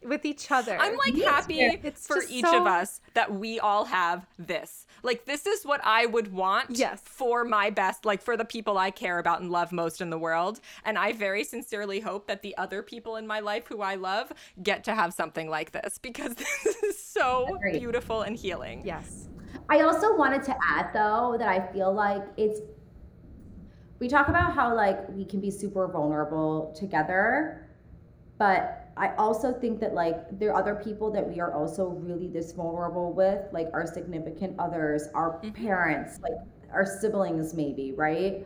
[0.02, 0.78] With each other.
[0.80, 4.86] I'm like happy It's for each so- of us that we all have this.
[5.04, 7.02] Like this is what I would want Yes.
[7.04, 10.18] for my best, like for the people I care about and love most in the
[10.18, 10.60] world.
[10.86, 14.32] And I very sincerely hope that the other people in my life who I love
[14.64, 17.80] get to have something like this because this is so Agreed.
[17.80, 18.82] beautiful and healing.
[18.86, 19.28] yes.
[19.70, 22.60] I also wanted to add though that I feel like it's
[24.00, 27.68] we talk about how like we can be super vulnerable together,
[28.38, 32.28] but I also think that like there are other people that we are also really
[32.28, 35.66] this vulnerable with, like our significant others, our mm-hmm.
[35.66, 36.34] parents, like
[36.72, 38.46] our siblings maybe, right?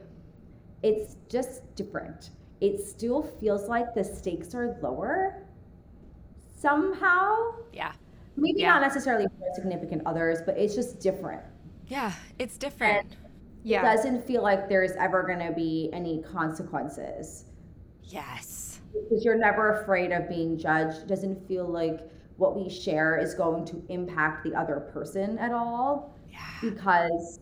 [0.84, 2.30] It's just different.
[2.62, 5.44] It still feels like the stakes are lower
[6.56, 7.56] somehow.
[7.74, 7.94] Yeah.
[8.38, 8.74] Maybe Yeah.
[8.74, 11.42] not necessarily for significant others, but it's just different.
[11.88, 12.14] Yeah.
[12.38, 13.18] It's different.
[13.64, 13.80] Yeah.
[13.80, 17.46] It doesn't feel like there's ever going to be any consequences
[18.14, 18.63] yes.
[18.94, 21.00] Because you're never afraid of being judged.
[21.04, 22.02] It doesn't feel like
[22.38, 26.40] what we share is going to impact the other person at all Yeah.
[26.62, 27.40] because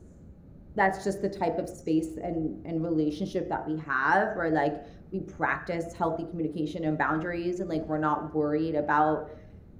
[0.75, 5.19] that's just the type of space and, and relationship that we have where like we
[5.19, 9.29] practice healthy communication and boundaries and like we're not worried about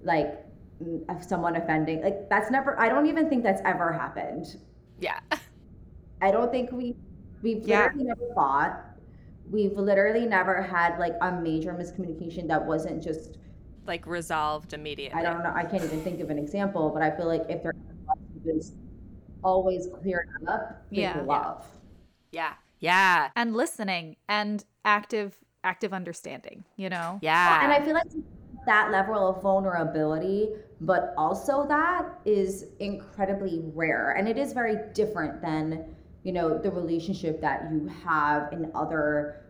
[0.04, 0.46] like
[0.84, 4.58] mm, someone offending like that's never i don't even think that's ever happened
[5.00, 5.20] Yeah.
[6.22, 6.96] I don't think we
[7.42, 7.90] we've Yeah.
[7.96, 8.86] never fought.
[9.52, 13.38] We've literally never had like a major miscommunication that wasn't just
[13.86, 15.20] Like resolved immediately.
[15.20, 17.62] I don't know I can't even think of an example, but I feel like if
[17.62, 17.74] there
[18.46, 18.74] is
[19.44, 21.22] always cleared up Yeah.
[21.26, 21.66] love.
[22.32, 22.54] Yeah.
[22.80, 23.30] Yeah.
[23.36, 27.20] and listening and active active understanding, you know?
[27.22, 27.64] Yeah.
[27.64, 28.08] And I feel like
[28.66, 34.12] that level of vulnerability, but also that is incredibly rare.
[34.18, 39.42] And it is very different than, you know, the relationship that you have in other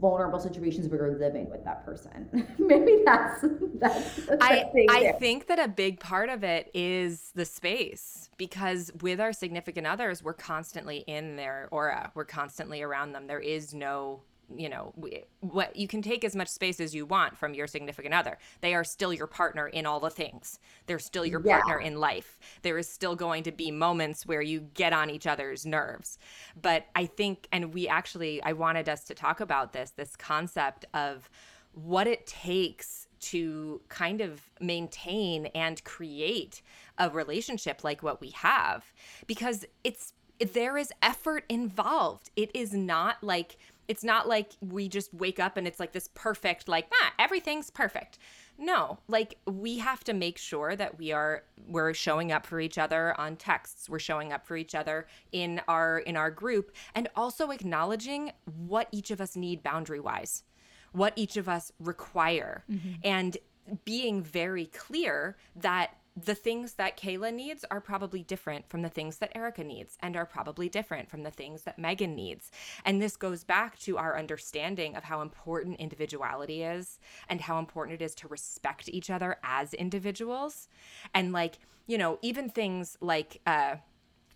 [0.00, 2.28] vulnerable situations where you're living with that person.
[2.58, 5.12] Maybe that's that's the I, thing I there.
[5.14, 10.22] think that a big part of it is the space because with our significant others,
[10.22, 12.10] we're constantly in their aura.
[12.14, 13.26] We're constantly around them.
[13.26, 14.22] There is no,
[14.56, 14.94] you know,
[15.40, 18.38] what you can take as much space as you want from your significant other.
[18.60, 20.58] They are still your partner in all the things.
[20.86, 21.60] They're still your Yeah.
[21.60, 22.38] partner in life.
[22.62, 26.18] There is still going to be moments where you get on each other's nerves.
[26.60, 30.86] But I think, and we actually, I wanted us to talk about this, this concept
[30.94, 31.28] of
[31.72, 36.62] what it takes to kind of maintain and create
[36.96, 38.92] a relationship like what we have
[39.26, 43.58] because it's there is effort involved it is not like
[43.88, 47.70] it's not like we just wake up and it's like this perfect like ah everything's
[47.70, 48.18] perfect.
[48.58, 52.78] No like we have to make sure that we are we're showing up for each
[52.78, 53.88] other on texts.
[53.88, 58.32] We're showing up for each other in our in our group and also acknowledging
[58.66, 60.44] what each of us need boundary wise
[60.92, 62.64] what each of us require
[63.04, 63.36] and
[63.84, 69.18] being very clear that the things that Kayla needs are probably different from the things
[69.18, 72.50] that Erica needs and are probably different from the things that Megan needs.
[72.84, 78.00] And this goes back to our understanding of how important individuality is and how important
[78.00, 80.68] it is to respect each other as individuals.
[81.14, 83.76] And like, you know, even things like uh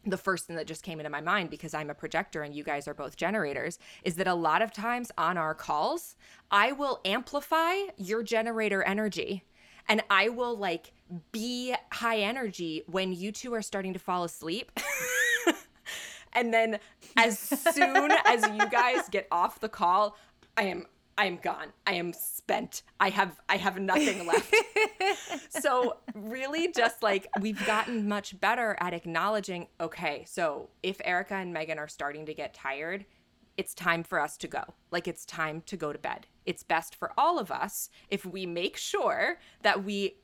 [0.05, 2.65] the first thing that just came into my mind because I'm a projector and you
[2.65, 6.17] guys are both generators is that a lot of times on our calls,
[6.51, 9.45] I will amplify your generator energy
[9.89, 10.93] and I will like
[11.31, 14.73] be high energy when you two are starting to fall asleep.
[16.33, 16.79] and then
[17.17, 20.17] as soon as you guys get off the call,
[20.57, 20.87] I am
[21.19, 21.69] I am gone.
[21.87, 22.83] I am spent.
[22.99, 24.55] I have I have nothing left.
[25.51, 31.53] so really just like we've gotten much better at acknowledging okay, so if Erica and
[31.53, 33.05] Megan are starting to get tired,
[33.57, 34.63] it's time for us to go.
[34.91, 36.27] Like it's time to go to bed.
[36.47, 40.17] It's best for all of us if we make sure that we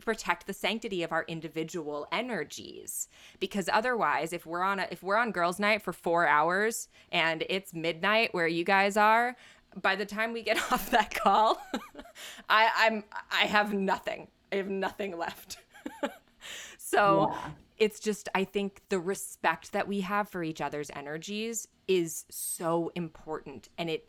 [0.00, 3.08] protect the sanctity of our individual energies
[3.40, 7.44] because otherwise if we're on a if we're on girls night for 4 hours and
[7.48, 9.36] it's midnight where you guys are
[9.80, 11.60] by the time we get off that call
[12.48, 15.58] I I'm I have nothing I have nothing left
[16.78, 17.50] so Yeah.
[17.78, 22.90] It's just I think the respect that we have for each other's energies is so
[22.94, 24.08] important and it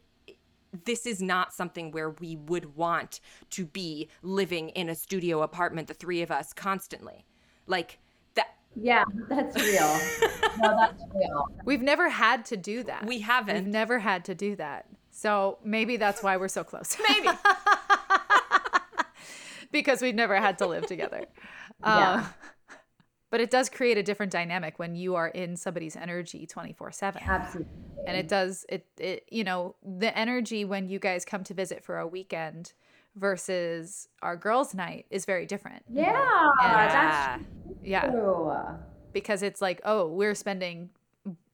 [0.84, 5.88] this is not something where we would want to be living in a studio apartment
[5.88, 7.26] the three of us constantly
[7.68, 8.00] like
[8.36, 10.00] that Yeah, that's real.
[10.60, 11.48] no, that's real.
[11.64, 13.06] We've never had to do that.
[13.06, 14.86] we We've haven't never had to do that.
[15.12, 16.98] So maybe that's why we're so close.
[17.10, 17.30] maybe
[19.72, 21.26] because we've never had to live together.
[21.82, 22.14] Yeah.
[22.14, 22.26] Um,
[23.36, 27.22] but it does create a different dynamic when you are in somebody's energy 24 7
[27.26, 27.74] Absolutely.
[28.08, 31.84] and it does it it you know the energy when you guys come to visit
[31.84, 32.72] for a weekend
[33.18, 35.84] versus our girls' night is very different.
[35.90, 36.12] Yeah,
[36.62, 36.88] Yeah.
[37.38, 37.44] that's
[37.84, 38.10] Yeah.
[38.10, 38.54] true.
[39.12, 40.90] Because it's like, oh, we're spending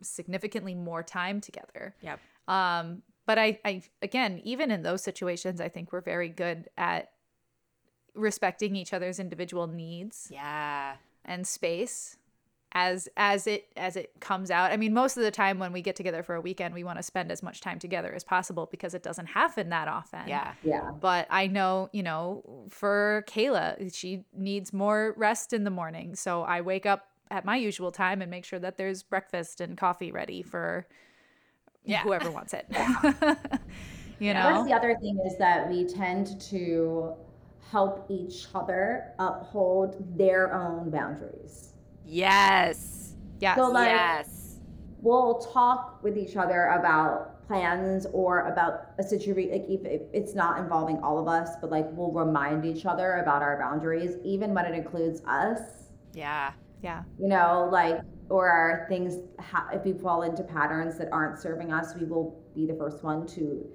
[0.01, 1.95] significantly more time together.
[2.01, 2.19] Yep.
[2.47, 7.11] Um, but I, I again, even in those situations, I think we're very good at
[8.13, 10.95] respecting each other's individual needs Yeah.
[11.25, 12.17] And space
[12.73, 14.71] as as it as it comes out.
[14.71, 16.99] I mean, most of the time when we get together for a weekend, we want
[16.99, 20.27] to spend as much time together as possible because it doesn't happen that often.
[20.27, 20.53] Yeah.
[20.63, 20.91] Yeah.
[20.99, 26.15] But I know, you know, for Kayla, she needs more rest in the morning.
[26.15, 29.77] So I wake up at my usual time and make sure that there's breakfast and
[29.77, 30.87] coffee ready for
[31.83, 32.03] Yeah.
[32.03, 32.65] whoever wants it.
[34.19, 34.65] you What's know?
[34.65, 37.15] the other thing is that we tend to
[37.71, 41.73] help each other uphold their own boundaries.
[42.05, 43.15] Yes.
[43.39, 43.55] Yes.
[43.57, 44.37] So, like- yes.
[45.03, 50.35] We'll talk with each other about plans or about a situation, like if, if it's
[50.35, 54.53] not involving all of us, but like we'll remind each other about our boundaries, even
[54.53, 55.59] when it includes us.
[56.13, 56.51] Yeah.
[56.83, 57.01] yeah.
[57.17, 61.73] you know, like, or our things, ha- if we fall into patterns that aren't serving
[61.73, 63.67] us, we will be the first one to,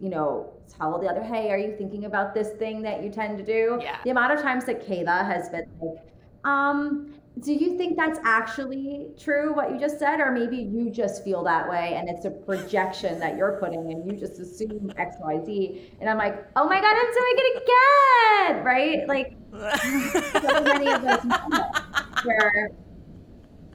[0.00, 3.38] you know, tell the other, hey, are you thinking about this thing that you tend
[3.38, 3.78] to do?
[3.82, 3.98] Yeah.
[4.04, 5.98] The amount of times that Kayla has been like,
[6.44, 10.20] um, do you think that's actually true what you just said?
[10.20, 14.10] Or maybe you just feel that way and it's a projection that you're putting and
[14.10, 15.80] you just assume XYZ.
[16.00, 19.06] And I'm like, oh my God, I'm doing it again, right?
[19.08, 19.36] Like,
[20.42, 21.80] so many of those moments
[22.24, 22.70] where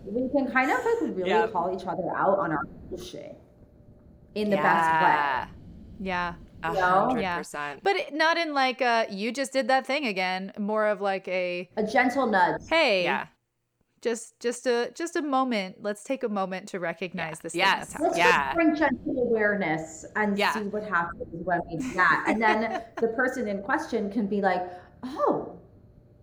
[0.06, 1.54] we can kind of like really Yep.
[1.54, 3.36] call each other out on our bullshit
[4.36, 5.55] in the best way.
[6.00, 6.36] Yeah.
[6.64, 7.38] A You hundred Yeah.
[7.38, 7.82] percent.
[7.84, 11.28] But it, not in like a, you just did that thing again, more of like
[11.28, 12.62] a, A gentle nudge.
[12.70, 13.28] hey, Yeah.
[14.02, 15.78] just just a just a moment.
[15.82, 17.90] Let's take a moment to recognize this Yes.
[17.94, 18.02] thing that's.
[18.02, 18.46] Let's Yeah.
[18.46, 20.54] just bring gentle awareness and Yeah.
[20.54, 22.26] see what happens when we do that.
[22.28, 24.64] And then the person in question can be like,
[25.04, 25.52] oh,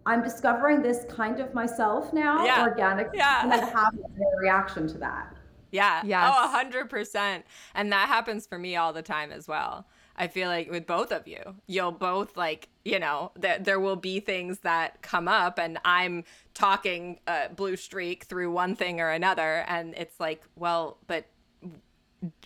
[0.06, 2.62] I'm discovering this kind of myself now Yeah.
[2.62, 3.18] organically.
[3.18, 3.42] Yeah.
[3.44, 5.31] And then have a reaction to that.
[5.72, 6.02] Yeah.
[6.04, 6.32] Yes.
[6.32, 7.44] Oh, a hundred percent.
[7.74, 9.86] And that happens for me all the time as well.
[10.14, 13.96] I feel like with both of you, you'll both like, you know, that there will
[13.96, 19.08] be things that come up and I'm talking uh, blue streak through one thing or
[19.08, 19.64] another.
[19.66, 21.26] And it's like, well, but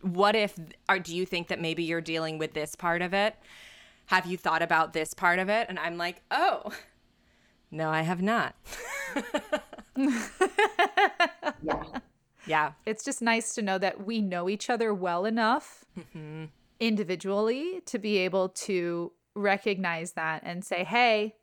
[0.01, 0.57] what if,
[0.89, 3.35] or do you think that maybe you're dealing with this part of it?
[4.07, 5.67] Have you thought about this part of it?
[5.69, 6.73] And I'm like, oh,
[7.73, 8.55] no, I have not.
[11.63, 11.83] Yeah.
[12.47, 12.73] Yeah.
[12.85, 16.45] it's just nice to know that we know each other well enough mm-hmm.
[16.81, 21.35] individually to be able to recognize that and say hey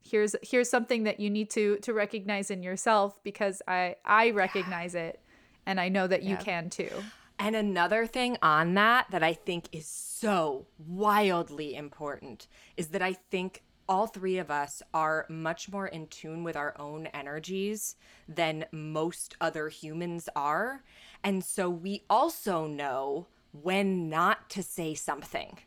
[0.00, 4.94] here's here's something that you need to to recognize in yourself because i i recognize
[4.94, 5.20] it
[5.66, 6.90] and i know that you can too.
[7.38, 13.12] And another thing on that that I think is so wildly important is that I
[13.12, 17.96] think all three of us are much more in tune with our own energies
[18.28, 20.82] than most other humans are.
[21.24, 25.58] And so we also know when not to say something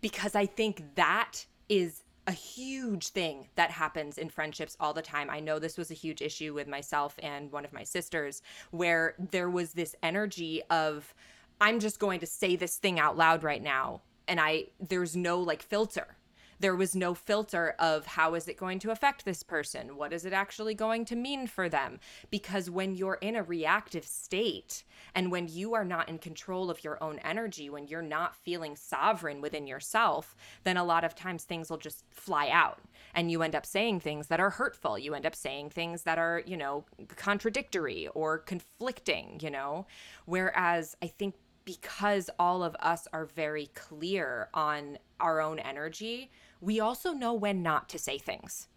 [0.00, 5.28] because I think that is a huge thing that happens in friendships all the time.
[5.30, 9.14] I know this was a huge issue with myself and one of my sisters where
[9.30, 11.12] there was this energy of
[11.60, 15.40] I'm just going to say this thing out loud right now and I there's no
[15.40, 16.16] like filter.
[16.60, 19.96] There was no filter of how is it going to affect this person?
[19.96, 21.98] What is it actually going to mean for them?
[22.30, 24.84] Because when you're in a reactive state
[25.14, 28.76] and when you are not in control of your own energy, when you're not feeling
[28.76, 32.78] sovereign within yourself, then a lot of times things will just fly out
[33.14, 34.98] and you end up saying things that are hurtful.
[34.98, 36.84] You end up saying things that are, you know,
[37.16, 39.86] contradictory or conflicting, you know?
[40.26, 41.34] Whereas I think
[41.64, 46.30] because all of us are very clear on our own energy,
[46.60, 48.68] we also know when not to say things.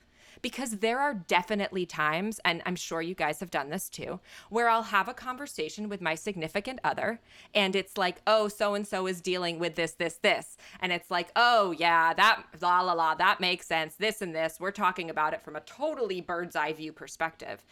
[0.42, 4.20] Because there are definitely times, and I'm sure you guys have done this too,
[4.50, 7.22] where I'll have a conversation with my significant other,
[7.54, 10.58] and it's like, oh, so and so is dealing with this, this, this.
[10.82, 14.58] And it's like, oh, yeah, that, la, la, la, that makes sense, this and this.
[14.60, 17.64] We're talking about it from a totally bird's eye view perspective.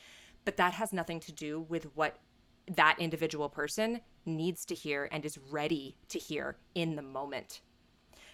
[0.45, 2.19] But that has nothing to do with what
[2.75, 7.61] that individual person needs to hear and is ready to hear in the moment.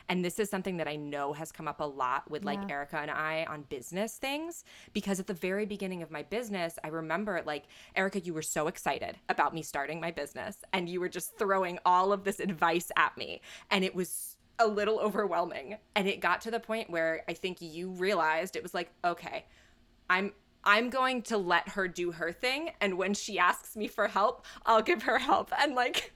[0.10, 2.76] And this is something that I know has come up a lot with like Yeah.
[2.76, 6.88] Erica and I on business things because at the very beginning of my business, I
[6.88, 11.10] remember like Erica, you were so excited about me starting my business and you were
[11.10, 13.41] just throwing all of this advice at me.
[13.70, 15.78] And it was a little overwhelming.
[15.95, 19.45] And it got to the point where I think you realized it was like, okay,
[20.10, 20.34] I'm
[20.64, 24.45] I'm going to let her do her thing and when she asks me for help,
[24.66, 25.51] I'll give her help.
[25.58, 26.14] And like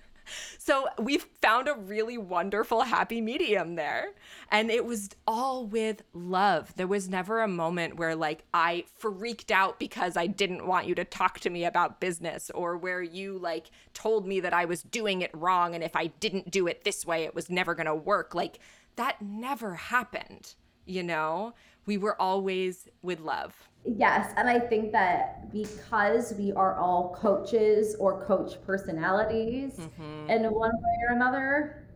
[0.58, 4.12] So we've found a really wonderful happy medium there.
[4.50, 6.76] And it was all with love.
[6.76, 10.96] There was never a moment where like I freaked out because I didn't want you
[10.96, 14.84] to talk to me about business or where you like told me that I was
[14.84, 17.86] doing it wrong and if I didn't do it this way it was never going
[17.86, 18.36] to work.
[18.36, 18.60] Like
[18.96, 20.56] that never happened,
[20.86, 21.54] you know?
[21.86, 23.70] We were always with love.
[23.84, 30.30] Yes, and I think that because we are all coaches or coach personalities mm-hmm.
[30.30, 31.88] in one way or another,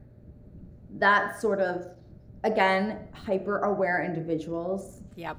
[0.98, 1.88] that sort of
[2.44, 5.02] again hyper aware individuals.
[5.16, 5.38] Yep.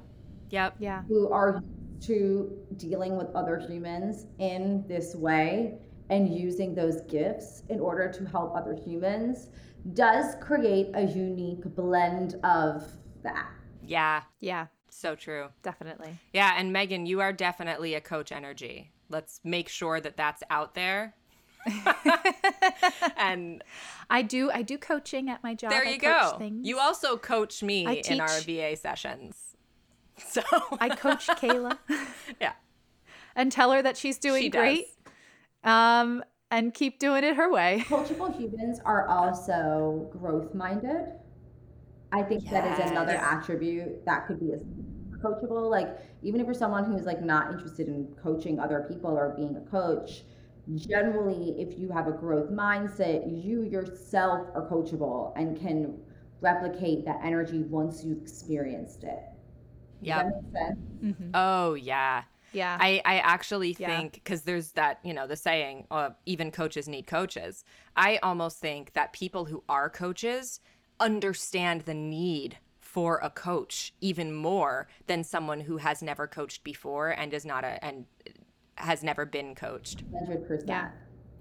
[0.49, 0.75] Yep.
[0.79, 1.03] Yeah.
[1.07, 1.61] Who are
[2.01, 5.79] to dealing with other humans in this way
[6.09, 9.49] and using those gifts in order to help other humans
[9.93, 12.85] does create a unique blend of
[13.23, 13.49] that.
[13.83, 14.21] Yeah.
[14.39, 14.67] Yeah.
[14.97, 15.49] So true.
[15.61, 16.17] Definitely.
[16.33, 16.55] Yeah.
[16.57, 18.91] And Megan, you are definitely a coach energy.
[19.09, 21.13] Let's make sure that that's out there.
[23.17, 23.63] and
[24.09, 25.69] I do I do coaching at my job.
[25.69, 26.35] There you go.
[26.39, 26.67] Things.
[26.67, 29.35] You also coach me in our VA sessions.
[30.19, 30.41] So
[30.79, 31.77] I coach Kayla.
[32.41, 32.53] yeah.
[33.35, 34.85] And tell her that she's doing she great.
[35.63, 37.83] Um and keep doing it her way.
[37.87, 41.05] Coachable humans are also growth minded.
[42.11, 42.51] I think yes.
[42.51, 44.63] that is another attribute that could be as
[45.21, 45.69] coachable.
[45.69, 49.55] Like even if you're someone who's like not interested in coaching other people or being
[49.55, 50.23] a coach,
[50.75, 55.97] generally if you have a growth mindset, you yourself are coachable and can
[56.41, 59.23] replicate that energy once you've experienced it.
[60.01, 60.29] Yeah.
[61.03, 61.31] Mm-hmm.
[61.33, 62.23] Oh yeah.
[62.53, 62.77] Yeah.
[62.79, 67.05] I, I actually think because there's that, you know, the saying, uh, even coaches need
[67.05, 67.63] coaches.
[67.95, 70.59] I almost think that people who are coaches
[70.99, 72.57] understand the need
[72.97, 77.63] for a coach even more than someone who has never coached before and is not
[77.63, 78.05] a and
[78.73, 80.03] has never been coached.
[80.11, 80.63] 100%.
[80.67, 80.89] Yeah.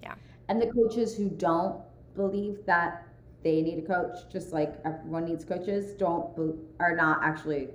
[0.02, 0.16] Yeah.
[0.50, 1.80] And the coaches who don't
[2.14, 3.08] believe that
[3.42, 6.38] they need a coach, just like everyone needs coaches, don't
[6.78, 7.68] are not actually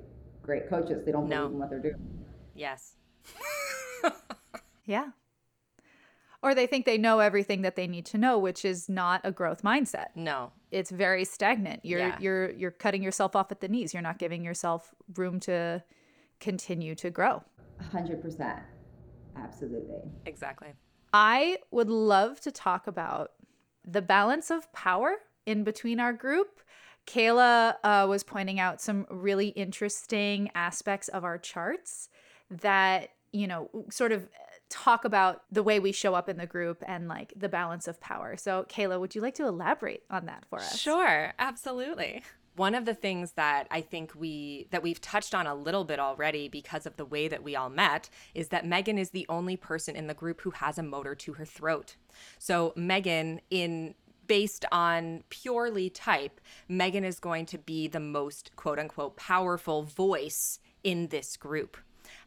[0.44, 1.04] great coaches.
[1.04, 1.48] They don't no.
[1.48, 2.26] believe in what they're doing.
[2.54, 2.98] Yes.
[4.86, 5.08] yeah
[6.44, 9.32] or they think they know everything that they need to know which is not a
[9.32, 11.82] growth mindset no it's very stagnant.
[11.84, 12.18] You're yeah.
[12.20, 13.94] you're you're cutting yourself off at the knees.
[13.94, 15.84] You're not giving yourself room to
[16.40, 17.44] continue to grow.
[17.94, 18.62] 100%
[19.38, 20.00] absolutely.
[20.26, 20.70] Exactly.
[21.14, 23.32] I would love to talk about
[23.86, 25.16] the balance of power
[25.46, 26.62] in between our group.
[27.08, 32.10] Kayla uh, was pointing out some really interesting aspects of our charts
[32.50, 34.28] that you know sort of
[34.72, 38.00] talk about the way we show up in the group and like the balance of
[38.00, 38.38] power.
[38.38, 40.80] So, Kayla, would you like to elaborate on that for us?
[40.80, 42.24] Sure, absolutely.
[42.56, 46.00] One of the things that I think we that we've touched on a little bit
[46.00, 49.56] already because of the way that we all met is that Megan is the only
[49.56, 51.96] person in the group who has a motor to her throat.
[52.40, 53.96] So, Megan in
[54.28, 60.60] based on purely type, Megan is going to be the most quote unquote powerful voice
[60.84, 61.78] in this group.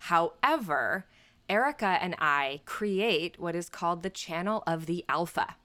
[0.01, 1.07] However,
[1.49, 5.57] Erica and I create what is called the channel of the alpha.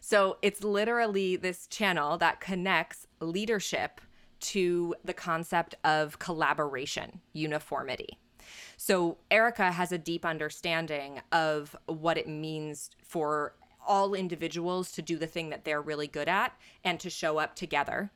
[0.00, 4.00] So it's literally this channel that connects leadership
[4.38, 8.18] to the concept of collaboration, uniformity.
[8.76, 13.54] So Erica has a deep understanding of what it means for
[13.86, 16.52] all individuals to do the thing that they're really good at
[16.84, 18.10] and to show up together.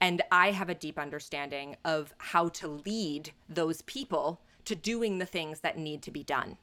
[0.00, 5.26] And I have a deep understanding of how to lead those people to doing the
[5.26, 6.56] things that need to be done.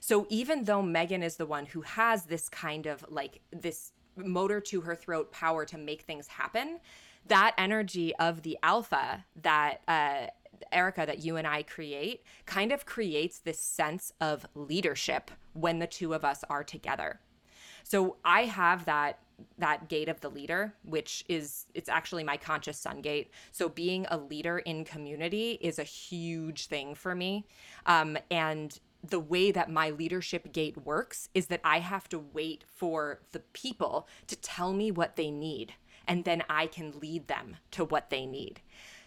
[0.00, 4.60] So even though Megan is the one who has this kind of like this motor
[4.60, 6.80] to her throat power to make things happen,
[7.26, 10.28] that energy of the alpha that uh,
[10.72, 15.86] Erica, that you and I create, kind of creates this sense of leadership when the
[15.86, 17.20] two of us are together.
[17.82, 19.18] So I have that
[19.58, 23.30] that gate of the leader, which is it's actually my conscious sun gate.
[23.52, 27.46] So being a leader in community is a huge thing for me.
[27.84, 32.64] Um, and the way that my leadership gate works is that I have to wait
[32.66, 35.74] for the people to tell me what they need,
[36.08, 38.60] and then I can lead them to what they need.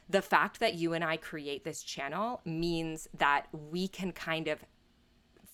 [0.08, 4.64] The fact that you and I create this channel means that we can kind of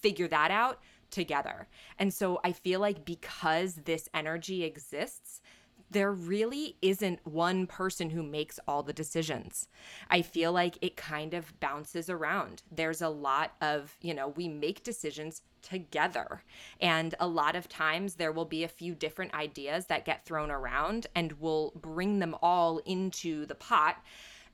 [0.01, 0.80] figure that out
[1.16, 1.68] together.
[1.97, 5.41] And so I feel like because this energy exists,
[5.89, 9.70] there really isn't one person who makes all the decisions.
[10.09, 12.63] I feel like it kind of bounces around.
[12.70, 16.43] There's a lot of, you know, we make decisions together.
[16.82, 20.51] And a lot of times there will be a few different ideas that get thrown
[20.51, 24.03] around, and we'll bring them all into the pot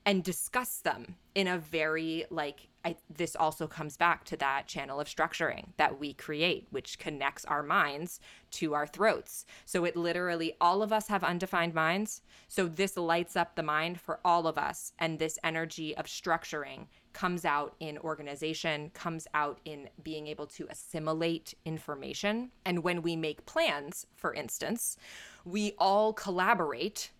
[0.06, 5.00] and discuss them in a very like I, this also comes back to that channel
[5.00, 8.18] of structuring that we create, which connects our minds
[8.52, 9.46] to our throats.
[9.64, 12.22] So it literally, all of us have undefined minds.
[12.48, 14.92] So this lights up the mind for all of us.
[14.98, 20.66] And this energy of structuring comes out in organization, comes out in being able to
[20.70, 22.50] assimilate information.
[22.64, 24.96] And when we make plans, for instance,
[25.44, 27.10] we all collaborate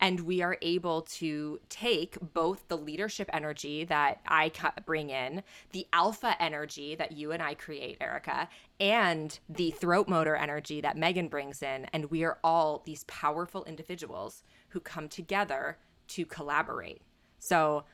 [0.00, 4.50] and we are able to take both the leadership energy that I
[4.86, 5.42] bring in,
[5.72, 8.48] the alpha energy that you and I create, Erica,
[8.80, 11.86] and the throat motor energy that Megan brings in.
[11.92, 15.76] And we are all these powerful individuals who come together
[16.08, 17.02] to collaborate.
[17.38, 17.84] So,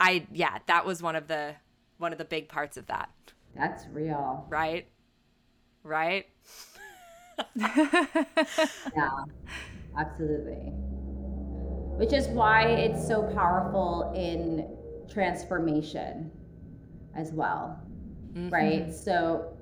[0.00, 1.54] I, yeah, that was one of the,
[1.98, 3.10] one of the big parts of that.
[3.54, 4.46] That's real.
[4.48, 4.88] Right?
[5.82, 6.26] Right?
[7.54, 9.10] yeah,
[9.98, 10.72] absolutely
[11.96, 14.68] which is why it's so powerful in
[15.12, 16.30] transformation
[17.14, 17.80] as well.
[18.32, 18.50] Mm-hmm.
[18.50, 18.94] Right.
[18.94, 19.56] So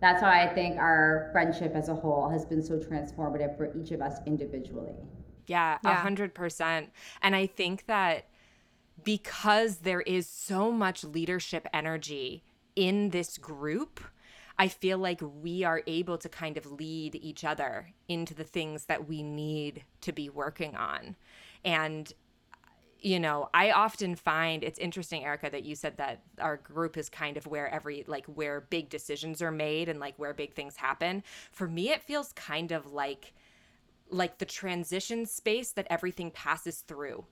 [0.00, 3.90] that's why I think our friendship as a whole has been so transformative for each
[3.90, 4.94] of us individually.
[5.46, 6.90] Yeah, a hundred percent.
[7.22, 8.28] And I think that
[9.04, 12.42] because there is so much leadership energy
[12.74, 14.00] in this group,
[14.58, 18.86] I feel like we are able to kind of lead each other into the things
[18.86, 21.16] that we need to be working on.
[21.66, 22.10] And
[23.00, 27.08] you know, I often find it's interesting, Erica, that you said that our group is
[27.08, 30.76] kind of where every, like, where big decisions are made and like where big things
[30.76, 31.22] happen.
[31.52, 33.32] For me, it feels kind of like,
[34.08, 37.26] like the transition space that everything passes through.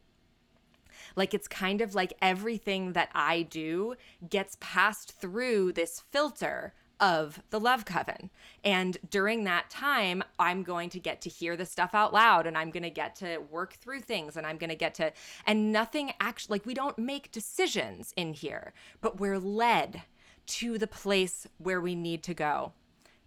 [1.16, 3.96] Like, it's kind of like everything that I do
[4.28, 8.30] gets passed through this filter of the love coven.
[8.62, 12.56] And during that time, I'm going to get to hear the stuff out loud and
[12.56, 15.12] I'm going to get to work through things and I'm going to get to,
[15.46, 20.02] and nothing actually, like we don't make decisions in here, but we're led
[20.46, 22.72] to the place where we need to go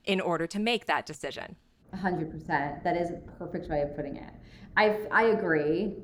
[0.06, 1.56] in order to make that decision.
[1.94, 2.84] 100%.
[2.84, 4.34] That is a perfect way of putting it.
[4.76, 5.96] I I agree.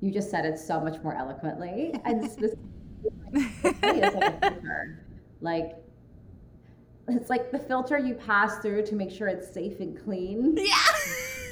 [0.00, 1.94] You just said it so much more eloquently.
[2.04, 2.58] And specifically,
[3.82, 4.44] like,
[5.40, 5.76] like
[7.14, 10.56] it's like the filter you pass through to make sure it's safe and clean.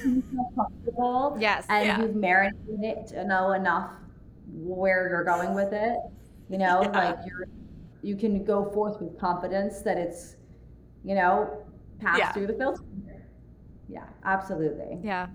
[0.01, 0.21] Yeah.
[0.55, 1.37] comfortable.
[1.41, 1.67] Yes.
[1.69, 2.01] And yeah.
[2.01, 3.91] you've marinated it to know enough
[4.47, 5.99] where you're going with it.
[6.49, 6.91] You know, yeah.
[6.91, 7.49] like you're
[8.03, 10.37] you can go forth with confidence that it's,
[11.05, 11.65] you know,
[11.99, 12.33] passed yeah.
[12.33, 12.83] through the filter.
[13.89, 14.99] Yeah, absolutely.
[15.03, 15.27] Yeah.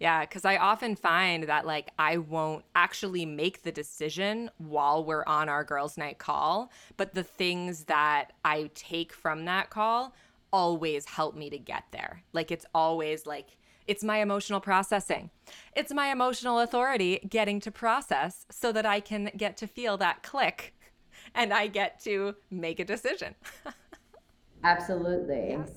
[0.00, 5.24] Yeah, because I often find that like I won't actually make the decision while we're
[5.26, 10.14] on our girls' night call, but the things that I take from that call
[10.52, 12.22] always help me to get there.
[12.32, 15.30] Like it's always like, it's my emotional processing.
[15.76, 20.22] It's my emotional authority getting to process so that I can get to feel that
[20.22, 20.74] click
[21.34, 23.34] and I get to make a decision.
[24.64, 25.50] Absolutely.
[25.50, 25.70] Yes.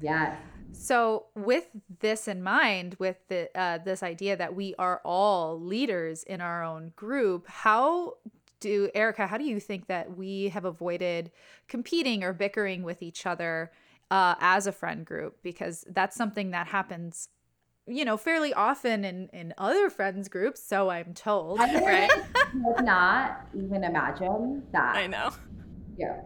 [0.00, 0.36] Yes.
[0.82, 1.66] So, with
[2.00, 6.64] this in mind, with the, uh, this idea that we are all leaders in our
[6.64, 8.14] own group, how
[8.60, 9.26] do Erica?
[9.26, 11.32] How do you think that we have avoided
[11.68, 13.72] competing or bickering with each other
[14.10, 15.36] uh, as a friend group?
[15.42, 17.28] Because that's something that happens
[17.86, 21.80] you know fairly often in in other friends groups so i'm told I
[22.54, 25.30] right not even imagine that i know
[25.98, 26.20] yeah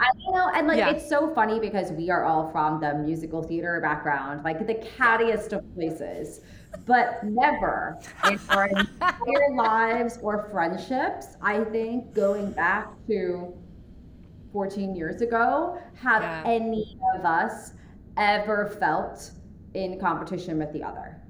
[0.00, 0.90] I, you know, and like yeah.
[0.90, 5.52] it's so funny because we are all from the musical theater background, like the cattiest
[5.52, 6.40] of places,
[6.86, 7.98] but never
[8.30, 13.54] in our entire lives or friendships, I think going back to
[14.52, 16.42] 14 years ago, have yeah.
[16.46, 17.72] any of us
[18.16, 19.32] ever felt
[19.74, 21.20] in competition with the other.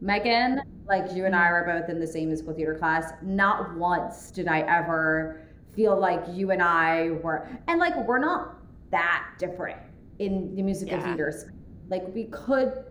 [0.00, 1.52] Megan, like you and I mm.
[1.52, 5.41] were both in the same musical theater class, not once did I ever
[5.74, 8.56] feel like you and I were, and like we're not
[8.90, 9.80] that different
[10.18, 11.04] in the musical yeah.
[11.04, 11.46] theaters.
[11.88, 12.84] Like we could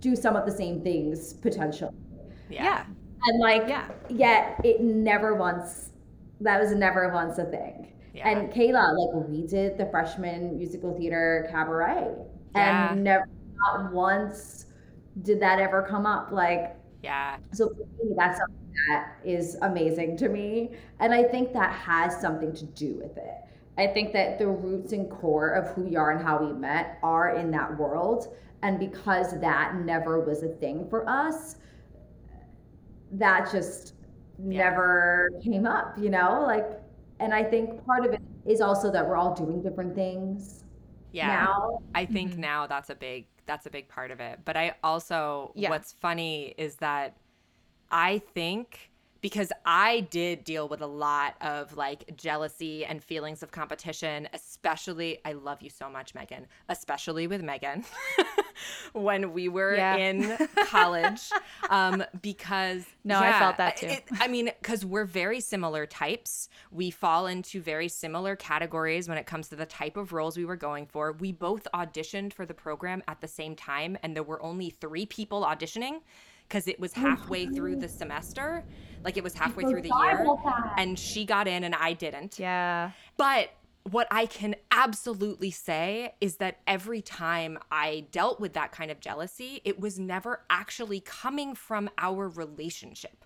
[0.00, 1.94] do some of the same things potentially.
[2.48, 2.64] Yeah.
[2.64, 2.84] yeah.
[3.24, 3.88] And like, yeah.
[4.08, 5.90] yet it never once,
[6.40, 7.92] that was never once a thing.
[8.14, 8.28] Yeah.
[8.28, 12.14] And Kayla, like we did the freshman musical theater cabaret
[12.54, 12.92] yeah.
[12.92, 14.66] and never, not once
[15.22, 16.32] did that ever come up.
[16.32, 17.36] Like, yeah.
[17.52, 20.72] So for me, that's something that is amazing to me.
[20.98, 23.34] And I think that has something to do with it.
[23.78, 26.98] I think that the roots and core of who we are and how we met
[27.02, 28.34] are in that world.
[28.62, 31.56] And because that never was a thing for us,
[33.12, 33.94] that just
[34.38, 34.64] yeah.
[34.64, 36.44] never came up, you know?
[36.46, 36.66] Like,
[37.20, 40.59] and I think part of it is also that we're all doing different things.
[41.12, 41.44] Yeah.
[41.44, 41.82] Now.
[41.94, 42.40] I think mm-hmm.
[42.40, 44.40] now that's a big that's a big part of it.
[44.44, 45.70] But I also yeah.
[45.70, 47.16] what's funny is that
[47.90, 48.89] I think
[49.20, 55.18] because I did deal with a lot of like jealousy and feelings of competition, especially.
[55.24, 57.84] I love you so much, Megan, especially with Megan
[58.92, 59.96] when we were yeah.
[59.96, 61.30] in college.
[61.68, 63.86] um, because no, yeah, I felt that too.
[63.86, 66.48] It, I mean, because we're very similar types.
[66.70, 70.44] We fall into very similar categories when it comes to the type of roles we
[70.44, 71.12] were going for.
[71.12, 75.06] We both auditioned for the program at the same time, and there were only three
[75.06, 76.00] people auditioning
[76.50, 78.64] because it was halfway through the semester.
[79.04, 80.26] Like it was halfway through the year.
[80.76, 82.38] And she got in and I didn't.
[82.38, 82.90] Yeah.
[83.16, 83.50] But
[83.84, 89.00] what I can absolutely say is that every time I dealt with that kind of
[89.00, 93.24] jealousy, it was never actually coming from our relationship.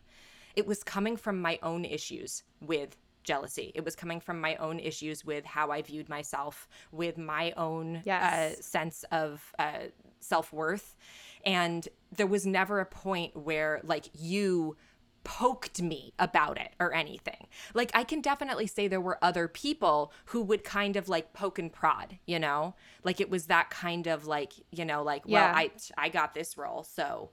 [0.55, 3.72] It was coming from my own issues with jealousy.
[3.75, 7.97] It was coming from my own issues with how I viewed myself, with my own
[7.97, 8.59] uh, yes.
[8.59, 9.89] uh, sense of uh,
[10.20, 10.95] self worth.
[11.47, 14.76] And there was never a point where like you
[15.24, 17.47] poked me about it or anything.
[17.72, 21.59] Like I can definitely say there were other people who would kind of like poke
[21.59, 22.74] and prod, you know?
[23.03, 25.47] Like it was that kind of like, you know, like yeah.
[25.47, 27.30] well, I I got this role, so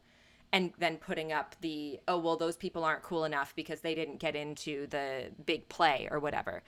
[0.53, 4.17] and then putting up the oh well those people aren't cool enough because they didn't
[4.17, 6.63] get into the big play or whatever.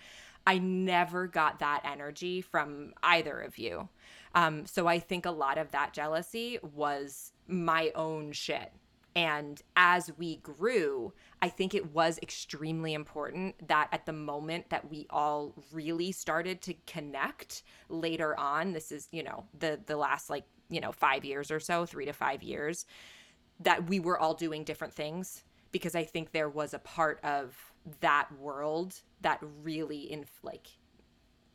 [0.46, 3.88] I never got that energy from either of you.
[4.36, 8.72] Um, so I think a lot of that jealousy was my own shit.
[9.16, 14.90] And as we grew, I think it was extremely important that at the moment that
[14.90, 20.32] we all really started to connect later on, this is, you know, the the last
[20.32, 22.88] like, you know, 5 years or so, 3 to 5 years,
[23.60, 27.56] that we were all doing different things because I think there was a part of
[28.00, 30.68] that world that really in like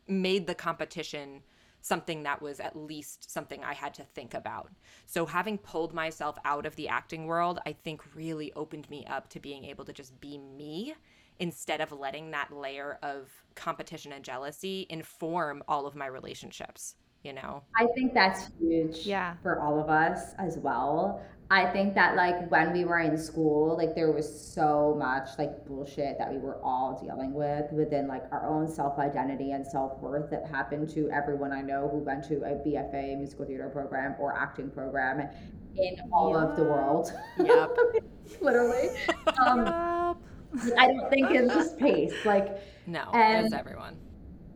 [0.07, 1.41] made the competition
[1.81, 4.71] something that was at least something I had to think about.
[5.05, 9.29] So having pulled myself out of the acting world, I think really opened me up
[9.29, 10.93] to being able to just be me
[11.39, 17.33] instead of letting that layer of competition and jealousy inform all of my relationships you
[17.33, 17.63] know?
[17.75, 19.35] I think that's huge yeah.
[19.43, 21.21] for all of us as well
[21.51, 25.65] I think that like when we were in school, like there was so much like
[25.65, 29.99] bullshit that we were all dealing with within like our own self identity and self
[29.99, 34.15] worth that happened to everyone I know who went to a BFA musical theater program
[34.19, 35.27] or acting program
[35.75, 37.11] in all of the world.
[37.39, 37.77] Yep.
[38.41, 38.89] Literally.
[39.47, 40.77] Um, yep.
[40.77, 42.13] I don't think it's just pace.
[42.25, 43.95] Like no, it's everyone.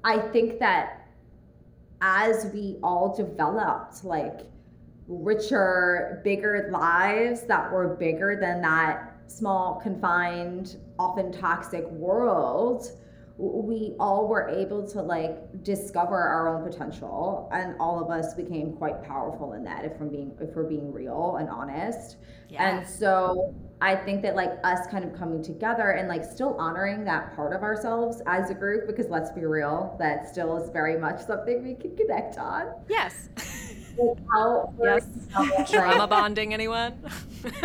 [0.04, 1.08] I think that
[2.02, 4.42] as we all developed, like
[5.08, 12.92] richer, bigger lives that were bigger than that small, confined, often toxic world,
[13.38, 17.50] we all were able to like discover our own potential.
[17.52, 20.94] And all of us became quite powerful in that if we're being if we're being
[20.94, 22.18] real and honest.
[22.50, 22.78] Yeah.
[22.78, 27.04] and so i think that like us kind of coming together and like still honoring
[27.06, 30.96] that part of ourselves as a group because let's be real that still is very
[31.00, 32.68] much something we can connect on.
[32.88, 33.30] Yes
[34.82, 35.08] yes.
[35.72, 36.94] Trauma bonding, anyone?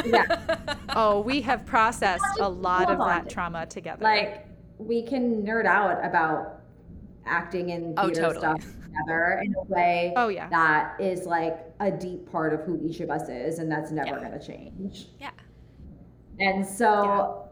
[0.05, 0.75] yeah.
[0.97, 4.03] Oh, we have processed a lot of that trauma together.
[4.03, 4.47] Like,
[4.79, 6.63] we can nerd out about
[7.27, 8.61] acting and oh, theater oh, totally.
[8.61, 10.49] stuff together in a way oh, yeah.
[10.49, 14.09] that is like a deep part of who each of us is, and that's never
[14.09, 14.19] yeah.
[14.19, 15.09] going to change.
[15.21, 15.31] Yeah.
[16.41, 17.49] And so,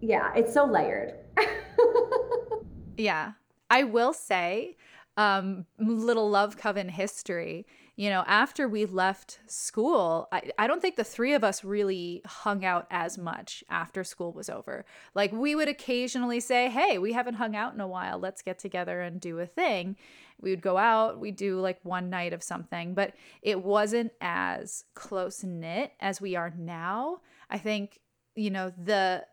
[0.00, 1.14] yeah, yeah it's so layered.
[2.96, 3.32] yeah.
[3.70, 4.76] I will say,
[5.16, 7.66] um, little love coven history
[7.96, 12.22] you know, after we left school, I, I don't think the three of us really
[12.26, 14.84] hung out as much after school was over.
[15.14, 18.18] Like, we would occasionally say, Hey, we haven't hung out in a while.
[18.18, 19.96] Let's get together and do a thing.
[20.40, 24.84] We would go out, we'd do like one night of something, but it wasn't as
[24.94, 27.20] close knit as we are now.
[27.48, 28.00] I think,
[28.34, 29.24] you know, the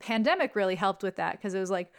[0.00, 1.92] pandemic really helped with that because it was like,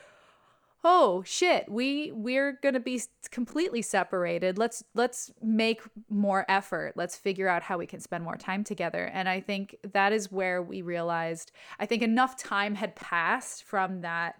[0.83, 4.57] oh shit we we're going to be completely separated.
[4.57, 6.93] Let's let's make more effort.
[6.95, 9.05] Let's figure out how we can spend more time together.
[9.13, 14.01] And i think that is where we realized i think enough time had passed from
[14.01, 14.35] that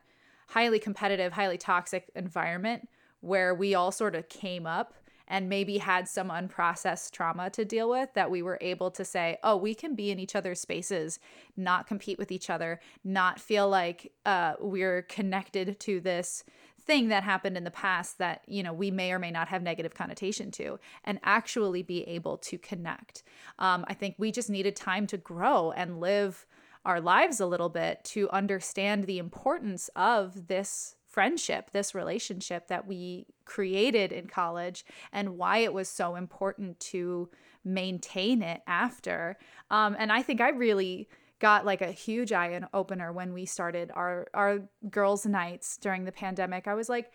[0.48, 2.88] highly competitive highly toxic environment
[3.22, 4.94] where we all sort of came up
[5.32, 9.38] and maybe had some unprocessed trauma to deal with that we were able to say,
[9.44, 11.20] oh, we can be in each other's spaces,
[11.56, 16.44] not compete with each other, not feel like uh, we're connected to this
[16.82, 19.62] thing that happened in the past that you know we may or may not have
[19.62, 23.24] negative connotation to and actually be able to connect.
[23.60, 26.48] Um, i think we just needed time to grow and live
[26.84, 32.88] our lives a little bit to understand the importance of this friendship, this relationship that
[32.88, 37.30] we created in college, and why it was so important to
[37.64, 39.38] maintain it after.
[39.70, 41.08] Um, and I think I really
[41.40, 44.60] got like a huge eye opener when we started our our
[44.90, 46.68] girls nights during the pandemic.
[46.68, 47.12] I was like,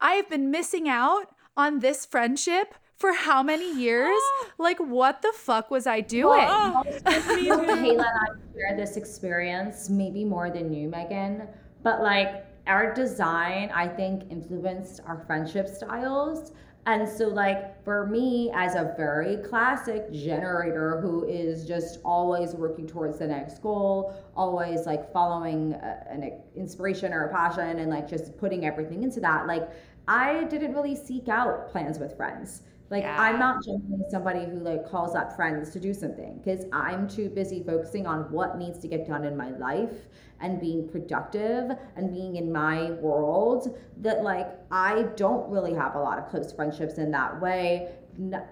[0.00, 4.18] I have been missing out on this friendship for how many years?
[4.58, 6.38] like, what the fuck was I doing?
[6.38, 11.46] Well, Kayla and I share this experience maybe more than you, Megan,
[11.82, 16.52] but like our design, I think, influenced our friendship styles.
[16.86, 22.86] And so, like, for me, as a very classic generator who is just always working
[22.86, 28.08] towards the next goal, always like following a, an inspiration or a passion and like
[28.08, 29.68] just putting everything into that, like,
[30.06, 32.62] I didn't really seek out plans with friends.
[32.88, 33.16] Like yeah.
[33.18, 37.28] I'm not generally somebody who like calls up friends to do something because I'm too
[37.28, 40.06] busy focusing on what needs to get done in my life
[40.40, 46.00] and being productive and being in my world that like I don't really have a
[46.00, 47.88] lot of close friendships in that way.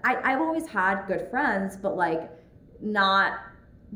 [0.03, 2.29] I, I've always had good friends, but like
[2.81, 3.39] not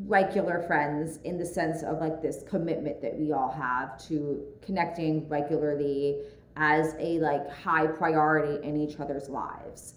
[0.06, 5.28] regular friends in the sense of like this commitment that we all have to connecting
[5.28, 6.22] regularly
[6.56, 9.96] as a like high priority in each other's lives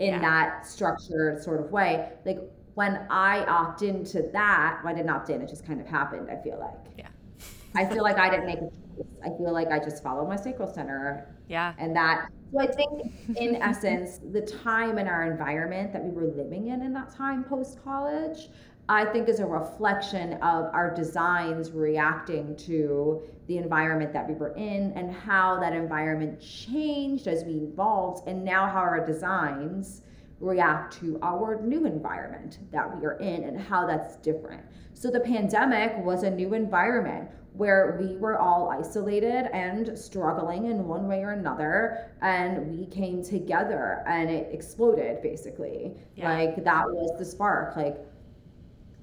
[0.00, 0.18] in yeah.
[0.20, 2.08] that structured sort of way.
[2.24, 2.38] Like
[2.74, 6.28] when I opt into that, well, I didn't opt in, it just kind of happened,
[6.30, 6.94] I feel like.
[6.98, 7.08] Yeah.
[7.74, 9.06] I feel like I didn't make a choice.
[9.22, 11.36] I feel like I just followed my sacral center.
[11.48, 11.74] Yeah.
[11.78, 16.32] And that, so I think in essence, the time and our environment that we were
[16.34, 18.48] living in in that time post college
[18.90, 24.52] I think is a reflection of our designs reacting to the environment that we were
[24.56, 30.02] in and how that environment changed as we evolved, and now how our designs
[30.40, 34.64] react to our new environment that we are in and how that's different.
[34.94, 40.88] So the pandemic was a new environment where we were all isolated and struggling in
[40.88, 45.94] one way or another and we came together and it exploded basically.
[46.16, 46.32] Yeah.
[46.32, 47.76] Like that was the spark.
[47.76, 47.98] Like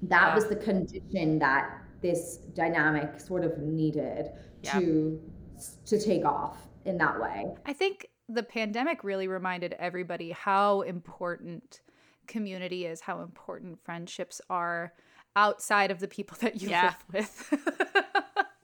[0.02, 0.34] that yeah.
[0.34, 4.30] was the condition that this dynamic sort of needed
[4.62, 4.78] yeah.
[4.78, 5.20] to
[5.86, 7.46] to take off in that way.
[7.66, 11.80] I think the pandemic really reminded everybody how important
[12.26, 14.92] community is, how important friendships are
[15.34, 16.94] outside of the people that you yeah.
[17.12, 17.28] live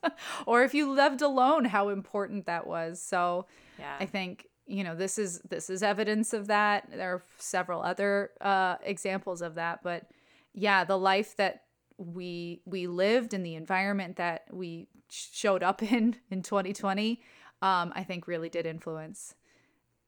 [0.03, 0.11] with.
[0.45, 3.01] or if you lived alone, how important that was.
[3.01, 3.95] So yeah.
[3.99, 8.31] I think you know this is this is evidence of that there are several other
[8.41, 10.07] uh, examples of that but
[10.55, 11.63] yeah, the life that
[11.97, 17.21] we we lived and the environment that we showed up in in 2020,
[17.61, 19.35] um, I think really did influence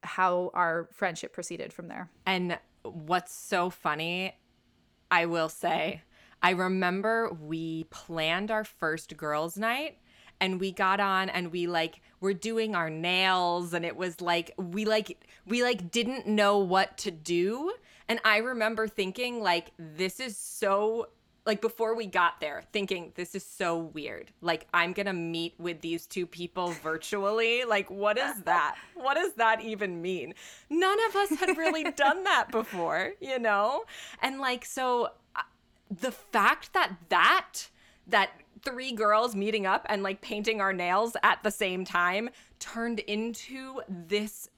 [0.03, 2.09] how our friendship proceeded from there.
[2.25, 4.35] And what's so funny,
[5.11, 6.01] I will say,
[6.41, 9.97] I remember we planned our first girls' night
[10.39, 14.51] and we got on and we like were doing our nails and it was like
[14.57, 17.73] we like we like didn't know what to do
[18.09, 21.09] and I remember thinking, like, this is so
[21.47, 24.31] like before we got there thinking this is so weird.
[24.41, 27.63] Like i'm gonna meet with these two people virtually?
[27.63, 28.75] Like what is that?
[28.95, 30.33] What does that even mean?
[30.69, 33.85] None of us had really done that before you know?
[34.21, 35.41] And like so uh,
[35.89, 37.69] the fact that that
[38.07, 38.31] that
[38.61, 42.29] three girls meeting up and like painting our nails at the same time
[42.59, 44.49] turned into this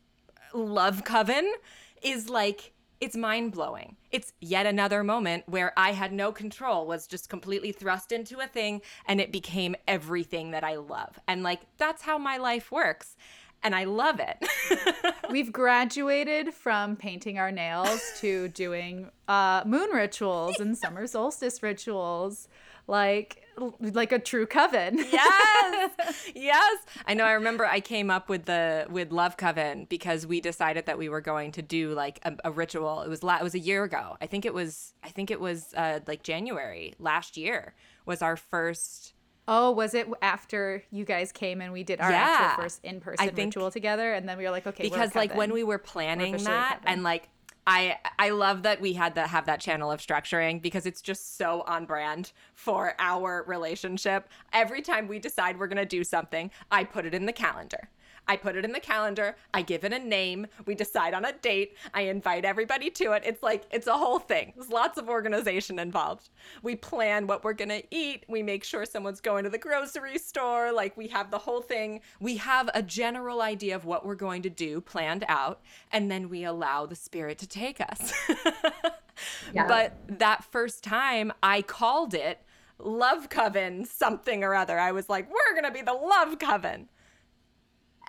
[0.55, 1.53] love coven
[2.01, 3.95] is like it's mind blowing.
[4.11, 8.47] It's yet another moment where I had no control, was just completely thrust into a
[8.47, 11.19] thing, and it became everything that I love.
[11.27, 13.15] And like, that's how my life works.
[13.61, 15.15] And I love it.
[15.29, 22.47] We've graduated from painting our nails to doing uh, moon rituals and summer solstice rituals.
[22.87, 23.38] Like,
[23.81, 24.97] like a true coven.
[25.11, 25.91] yes.
[26.35, 26.77] Yes.
[27.05, 30.85] I know I remember I came up with the with Love Coven because we decided
[30.85, 33.01] that we were going to do like a, a ritual.
[33.01, 34.17] It was la- it was a year ago.
[34.21, 37.73] I think it was I think it was uh like January last year
[38.05, 39.13] was our first
[39.51, 42.37] Oh, was it after you guys came and we did our yeah.
[42.39, 44.13] actual first in person ritual together?
[44.13, 47.29] And then we were like, okay, because like when we were planning that and like
[47.69, 51.37] I I love that we had to have that channel of structuring because it's just
[51.37, 54.27] so on brand for our relationship.
[54.51, 57.89] Every time we decide we're going to do something, I put it in the calendar.
[58.29, 59.35] I put it in the calendar.
[59.55, 60.45] I give it a name.
[60.67, 61.75] We decide on a date.
[61.95, 63.23] I invite everybody to it.
[63.25, 64.53] It's like, it's a whole thing.
[64.55, 66.29] There's lots of organization involved.
[66.61, 68.25] We plan what we're going to eat.
[68.27, 70.71] We make sure someone's going to the grocery store.
[70.71, 72.01] Like, we have the whole thing.
[72.19, 75.61] We have a general idea of what we're going to do planned out.
[75.91, 78.13] And then we allow the spirit to take us.
[79.55, 79.67] yeah.
[79.67, 82.43] But that first time, I called it
[82.77, 84.77] Love Coven something or other.
[84.77, 86.89] I was like, we're going to be the Love Coven.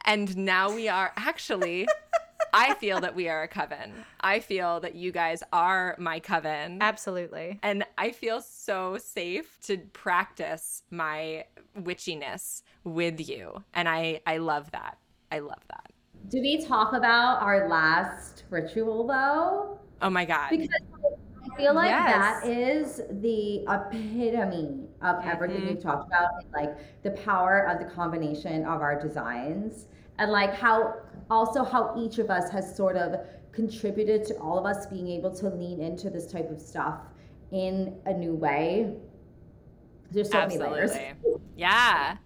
[0.05, 1.87] And now we are actually
[2.53, 3.93] I feel that we are a coven.
[4.21, 6.79] I feel that you guys are my coven.
[6.81, 7.59] Absolutely.
[7.63, 11.45] And I feel so safe to practice my
[11.79, 13.63] witchiness with you.
[13.75, 14.99] And I I love that.
[15.31, 15.93] I love that.
[16.29, 19.79] Do we talk about our last ritual though?
[20.03, 20.51] Oh my god.
[20.51, 22.43] Because I feel like yes.
[22.43, 25.29] that is the epitome of mm-hmm.
[25.29, 29.87] everything we've talked about, like the power of the combination of our designs
[30.19, 30.95] and like how
[31.31, 33.21] also how each of us has sort of
[33.53, 37.01] contributed to all of us being able to lean into this type of stuff
[37.53, 38.95] in a new way.
[40.11, 40.71] There's so Absolutely.
[40.71, 41.41] many layers.
[41.57, 42.17] Yeah.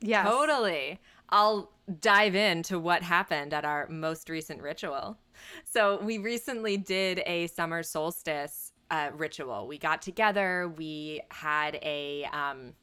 [0.00, 0.24] Yeah.
[0.24, 1.00] Totally.
[1.28, 5.18] I'll dive into what happened at our most recent ritual.
[5.64, 9.66] So, we recently did a summer solstice uh, ritual.
[9.66, 12.74] We got together, we had a um,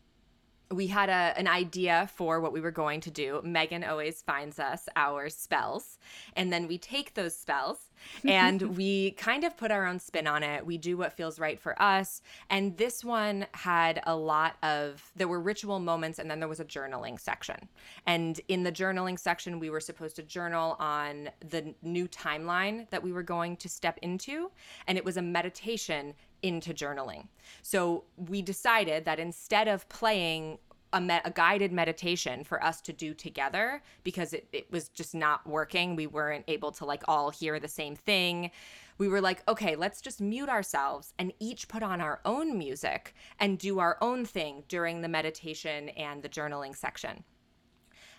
[0.72, 3.42] we had a, an idea for what we were going to do.
[3.44, 5.98] Megan always finds us our spells,
[6.36, 7.89] and then we take those spells
[8.26, 10.66] and we kind of put our own spin on it.
[10.66, 12.22] We do what feels right for us.
[12.50, 16.60] And this one had a lot of, there were ritual moments, and then there was
[16.60, 17.70] a journaling section.
[18.06, 23.04] And in the journaling section, we were supposed to journal on the new timeline that
[23.04, 24.52] we were going to step into.
[24.88, 27.28] And it was a meditation into journaling.
[27.62, 30.60] So we decided that instead of playing
[30.94, 35.48] a, a, guided meditation for us to do together because it, it was just not
[35.48, 35.96] working.
[35.96, 38.52] We weren't able to like all hear the same thing.
[38.98, 43.14] We were like, okay, let's just mute ourselves and each put on our own music
[43.40, 47.24] and do our own thing during the meditation and the journaling section.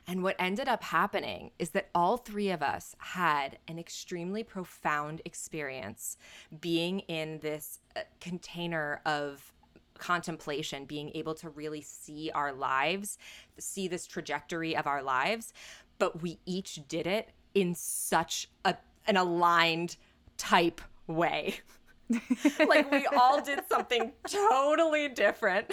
[0.07, 5.21] And what ended up happening is that all three of us had an extremely profound
[5.25, 6.17] experience
[6.61, 9.53] being in this uh, container of
[10.01, 13.19] contemplation, being able to really see our lives,
[13.59, 15.53] see this trajectory of our lives.
[15.99, 18.75] But we each did it in such a,
[19.07, 19.97] an aligned
[20.37, 21.61] type way.
[22.67, 25.73] like we all did something totally different.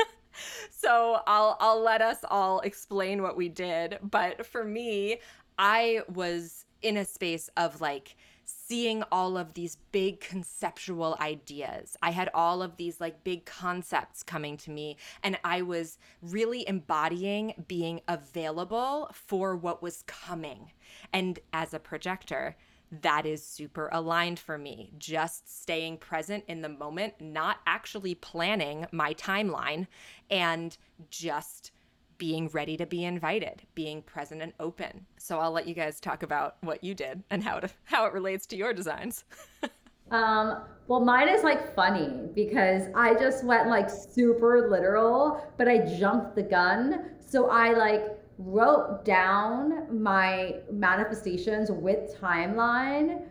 [0.70, 5.18] so I'll I'll let us all explain what we did, but for me,
[5.58, 8.16] I was in a space of like
[8.46, 11.96] seeing all of these big conceptual ideas.
[12.00, 16.66] I had all of these like big concepts coming to me, and I was really
[16.66, 20.70] embodying being available for what was coming.
[21.12, 22.56] And as a projector,
[23.02, 24.92] that is super aligned for me.
[24.96, 29.88] Just staying present in the moment, not actually planning my timeline,
[30.30, 30.76] and
[31.10, 31.72] just
[32.18, 35.06] being ready to be invited, being present and open.
[35.18, 38.12] So I'll let you guys talk about what you did and how to how it
[38.12, 39.24] relates to your designs.
[40.10, 45.78] um, well, mine is like funny because I just went like super literal, but I
[45.78, 47.10] jumped the gun.
[47.20, 48.04] So I like
[48.38, 53.22] wrote down my manifestations with timeline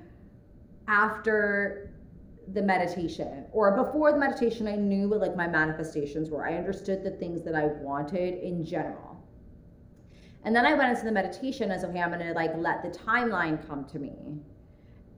[0.88, 1.85] after
[2.54, 6.46] the meditation or before the meditation i knew what like my manifestations were.
[6.46, 9.24] I understood the things that i wanted in general.
[10.44, 13.66] And then i went into the meditation as okay i'm gonna like let the timeline
[13.68, 14.40] come to me.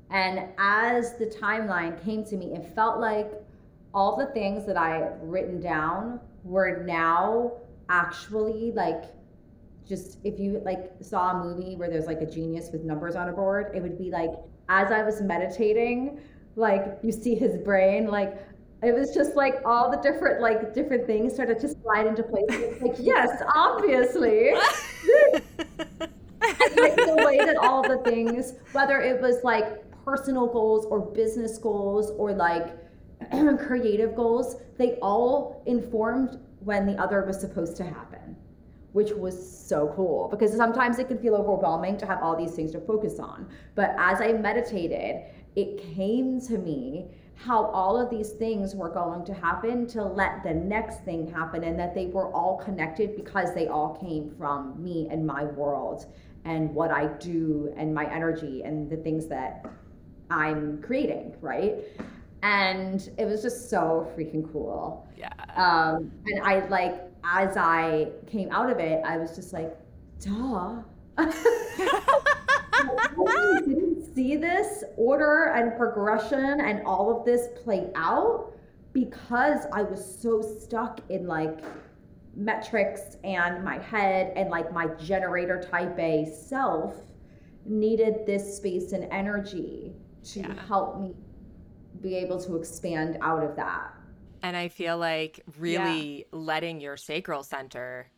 [0.09, 3.31] And as the timeline came to me it felt like
[3.93, 7.51] all the things that i had written down were now
[7.89, 9.05] actually like
[9.87, 13.29] just if you like saw a movie where there's like a genius with numbers on
[13.29, 14.31] a board it would be like
[14.69, 16.19] as i was meditating
[16.57, 18.35] like you see his brain like
[18.83, 22.81] it was just like all the different like different things started to slide into place.
[22.81, 24.53] Like yes obviously.
[26.79, 31.57] Like the way that all the things whether it was like personal goals or business
[31.57, 32.77] goals or like
[33.57, 38.35] creative goals they all informed when the other was supposed to happen
[38.93, 40.27] which was so cool.
[40.27, 43.47] Because sometimes it can feel overwhelming to have all these things to focus on.
[43.75, 45.21] But as i meditated
[45.57, 50.43] it came to me how all of these things were going to happen to let
[50.43, 54.81] the next thing happen and that they were all connected because they all came from
[54.81, 56.05] me and my world
[56.45, 59.65] and what I do and my energy and the things that
[60.29, 61.75] I'm creating, right?
[62.43, 65.07] And it was just so freaking cool.
[65.17, 65.29] Yeah.
[65.55, 69.75] Um, and I like, as I came out of it, I was just like,
[70.19, 70.83] duh.
[73.65, 78.53] didn't see this order and progression and all of this play out
[78.93, 81.59] because I was so stuck in like
[82.35, 86.95] metrics and my head and like my generator type A self
[87.65, 90.53] needed this space and energy to yeah.
[90.67, 91.15] help me
[92.01, 93.93] be able to expand out of that.
[94.43, 96.23] And I feel like really yeah.
[96.31, 98.09] letting your sacral center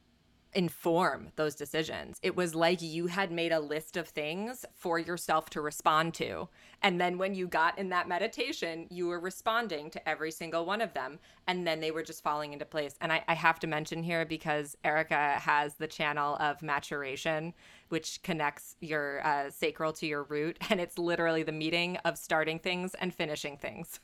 [0.54, 2.20] inform those decisions.
[2.24, 6.50] It was like you had made a list of things for yourself to respond to.
[6.82, 10.82] And then when you got in that meditation, you were responding to every single one
[10.82, 11.20] of them.
[11.48, 12.96] And then they were just falling into place.
[13.02, 17.54] And I, I have to mention here because Erica has the channel of maturation,
[17.90, 20.58] which connects your uh, sacral to your root.
[20.70, 24.00] And it's literally the meeting of starting things and finishing things.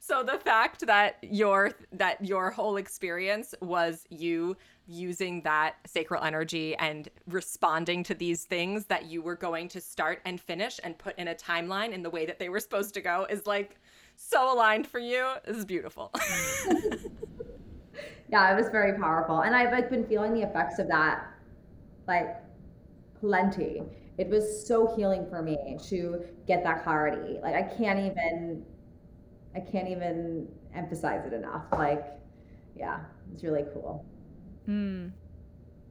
[0.00, 4.56] So the fact that your that your whole experience was you
[4.86, 10.20] using that sacral energy and responding to these things that you were going to start
[10.24, 13.00] and finish and put in a timeline in the way that they were supposed to
[13.02, 13.78] go is like
[14.16, 15.32] so aligned for you.
[15.44, 16.10] This is beautiful.
[18.30, 19.40] yeah, it was very powerful.
[19.40, 21.34] And I've like been feeling the effects of that
[22.06, 22.36] like
[23.20, 23.82] plenty.
[24.16, 27.38] It was so healing for me to get that clarity.
[27.42, 28.64] Like I can't even
[29.54, 31.64] I can't even emphasize it enough.
[31.72, 32.04] Like,
[32.76, 33.00] yeah,
[33.32, 34.04] it's really cool.
[34.68, 35.12] Mm.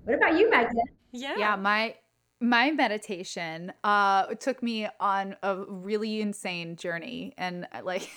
[0.04, 0.76] What about you, Megan?
[1.12, 1.36] Yeah.
[1.38, 1.96] Yeah, my
[2.40, 8.08] my meditation uh took me on a really insane journey and uh, like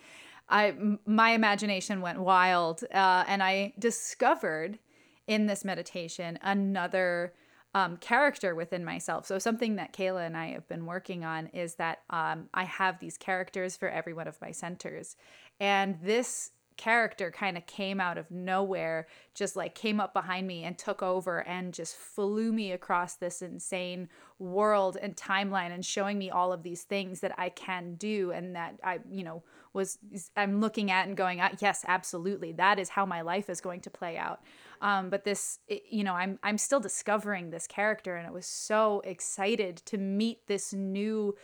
[0.48, 0.74] I
[1.06, 4.78] my imagination went wild uh and I discovered
[5.26, 7.32] in this meditation another
[7.74, 9.26] um, character within myself.
[9.26, 12.98] So something that Kayla and I have been working on is that um, I have
[12.98, 15.16] these characters for every one of my centers,
[15.58, 20.64] and this character kind of came out of nowhere, just like came up behind me
[20.64, 24.08] and took over and just flew me across this insane
[24.38, 28.56] world and timeline and showing me all of these things that I can do and
[28.56, 29.42] that I, you know,
[29.74, 29.98] was
[30.38, 33.82] I'm looking at and going, ah, yes, absolutely, that is how my life is going
[33.82, 34.40] to play out.
[34.80, 38.46] Um, but this, it, you know, I'm I'm still discovering this character, and it was
[38.46, 41.36] so excited to meet this new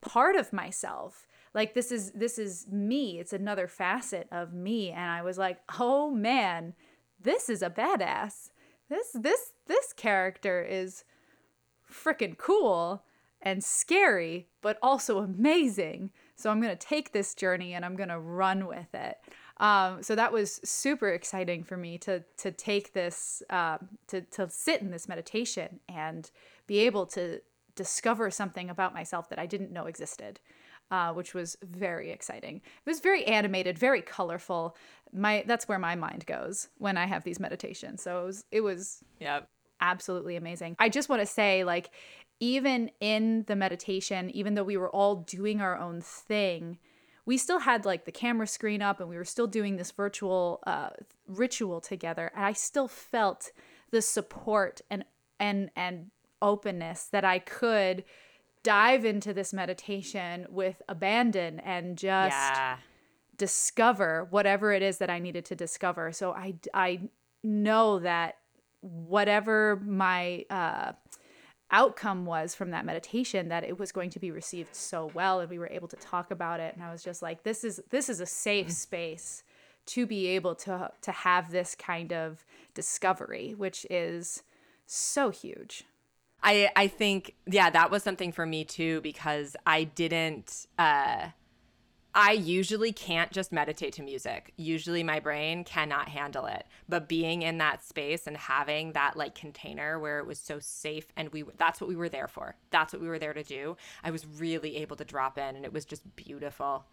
[0.00, 1.25] part of myself
[1.56, 3.18] like this is this is me.
[3.18, 4.90] It's another facet of me.
[4.90, 6.74] And i was like oh man
[7.20, 8.50] this is a badass.
[8.88, 11.02] This this this character is
[11.90, 13.02] freaking cool
[13.42, 16.10] and scary but also amazing.
[16.36, 19.16] So i'm going to take this journey and i'm going to run with it.
[19.58, 23.78] Um, so that was super exciting for me to to take this uh,
[24.08, 26.30] to to sit in this meditation and
[26.66, 27.40] be able to
[27.76, 30.40] discover something about myself that I didn't know existed
[30.90, 32.56] uh, which was very exciting.
[32.56, 34.76] It was very animated, very colorful.
[35.12, 38.02] My that's where my mind goes when I have these meditations.
[38.02, 39.40] So it was it was yeah
[39.80, 40.76] absolutely amazing.
[40.78, 41.90] I just want to say like
[42.40, 46.78] even in the meditation, even though we were all doing our own thing,
[47.24, 50.60] we still had like the camera screen up and we were still doing this virtual
[50.66, 50.90] uh,
[51.26, 52.30] ritual together.
[52.34, 53.50] And I still felt
[53.90, 55.04] the support and
[55.40, 56.10] and and
[56.42, 58.04] openness that I could
[58.66, 62.78] dive into this meditation with abandon and just yeah.
[63.36, 66.10] discover whatever it is that I needed to discover.
[66.10, 67.02] So I, I
[67.44, 68.38] know that
[68.80, 70.94] whatever my uh,
[71.70, 75.48] outcome was from that meditation, that it was going to be received so well, and
[75.48, 76.74] we were able to talk about it.
[76.74, 78.72] And I was just like, this is this is a safe mm.
[78.72, 79.44] space
[79.86, 82.44] to be able to to have this kind of
[82.74, 84.42] discovery, which is
[84.86, 85.84] so huge.
[86.46, 91.28] I I think yeah, that was something for me too because I didn't uh
[92.18, 94.54] I usually can't just meditate to music.
[94.56, 96.64] Usually my brain cannot handle it.
[96.88, 101.08] But being in that space and having that like container where it was so safe
[101.16, 102.54] and we that's what we were there for.
[102.70, 103.76] That's what we were there to do.
[104.02, 106.86] I was really able to drop in and it was just beautiful.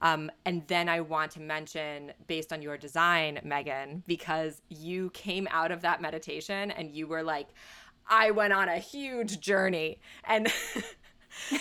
[0.00, 5.48] Um, and then I want to mention, based on your design, Megan, because you came
[5.50, 7.48] out of that meditation and you were like,
[8.08, 9.98] I went on a huge journey.
[10.24, 10.46] And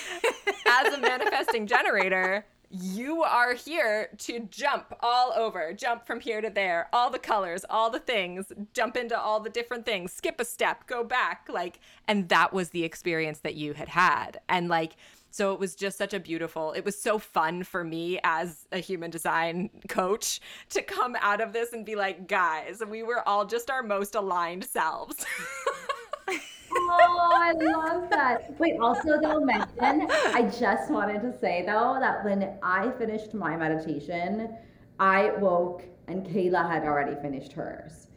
[0.65, 6.49] as a manifesting generator, you are here to jump all over, jump from here to
[6.49, 10.45] there, all the colors, all the things, jump into all the different things, skip a
[10.45, 11.47] step, go back.
[11.51, 14.39] Like, and that was the experience that you had had.
[14.49, 14.97] And like,
[15.29, 18.77] so it was just such a beautiful, it was so fun for me as a
[18.77, 20.39] human design coach
[20.69, 24.15] to come out of this and be like, guys, we were all just our most
[24.15, 25.25] aligned selves.
[26.27, 28.59] oh, I love that.
[28.59, 33.55] Wait, also though, Megan, I just wanted to say though that when I finished my
[33.55, 34.55] meditation,
[34.99, 38.07] I woke and Kayla had already finished hers.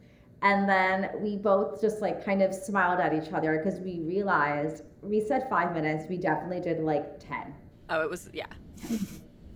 [0.41, 4.83] And then we both just like kind of smiled at each other because we realized
[5.01, 7.53] we said five minutes, we definitely did like 10.
[7.89, 8.45] Oh, it was, yeah.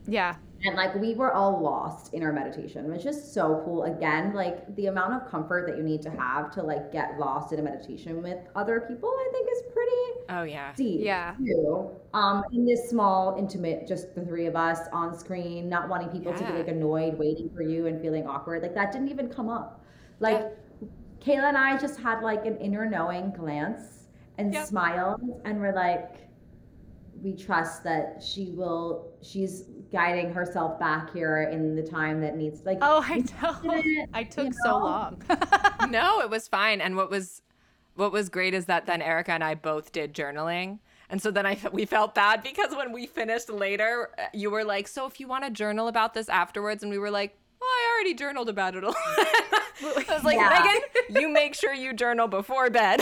[0.07, 0.35] yeah
[0.65, 4.73] and like we were all lost in our meditation which is so cool again like
[4.76, 7.61] the amount of comfort that you need to have to like get lost in a
[7.61, 9.91] meditation with other people i think is pretty
[10.30, 11.91] oh yeah deep yeah too.
[12.14, 16.31] um in this small intimate just the three of us on screen not wanting people
[16.31, 16.38] yeah.
[16.40, 19.49] to be like annoyed waiting for you and feeling awkward like that didn't even come
[19.49, 19.84] up
[20.19, 20.49] like yeah.
[21.23, 24.07] Kayla and I just had like an inner knowing glance
[24.38, 24.68] and Yep.
[24.68, 26.27] smiled, and we're like,
[27.22, 29.14] we trust that she will.
[29.22, 32.65] She's guiding herself back here in the time that needs.
[32.65, 33.72] Like, Oh, I know.
[33.82, 35.22] didn't, I took you so long.
[35.90, 36.82] no, it was fine.
[36.82, 37.41] And what was
[37.95, 40.80] what was great is that then Erica and I both did journaling.
[41.10, 44.64] And so then I we felt bad because when we finished later, uh, you were
[44.65, 47.65] like, "So if you want to journal about this afterwards," and we were like, "Oh,
[47.65, 48.95] I already journaled about it." A lot.
[48.98, 50.49] I was like, Yeah.
[50.49, 53.02] "Megan, you make sure you journal before bed."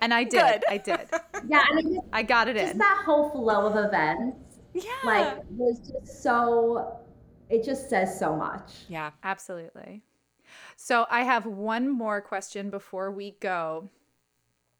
[0.00, 0.40] and I did.
[0.40, 0.64] Good.
[0.68, 1.00] I did.
[1.46, 2.78] yeah, and it just, I got it just in.
[2.78, 4.90] that whole flow of events, yeah.
[5.04, 6.96] like, was just so.
[7.48, 8.84] It just says so much.
[8.88, 9.10] yeah.
[9.24, 10.02] Absolutely.
[10.76, 13.88] So I have one more question before we go.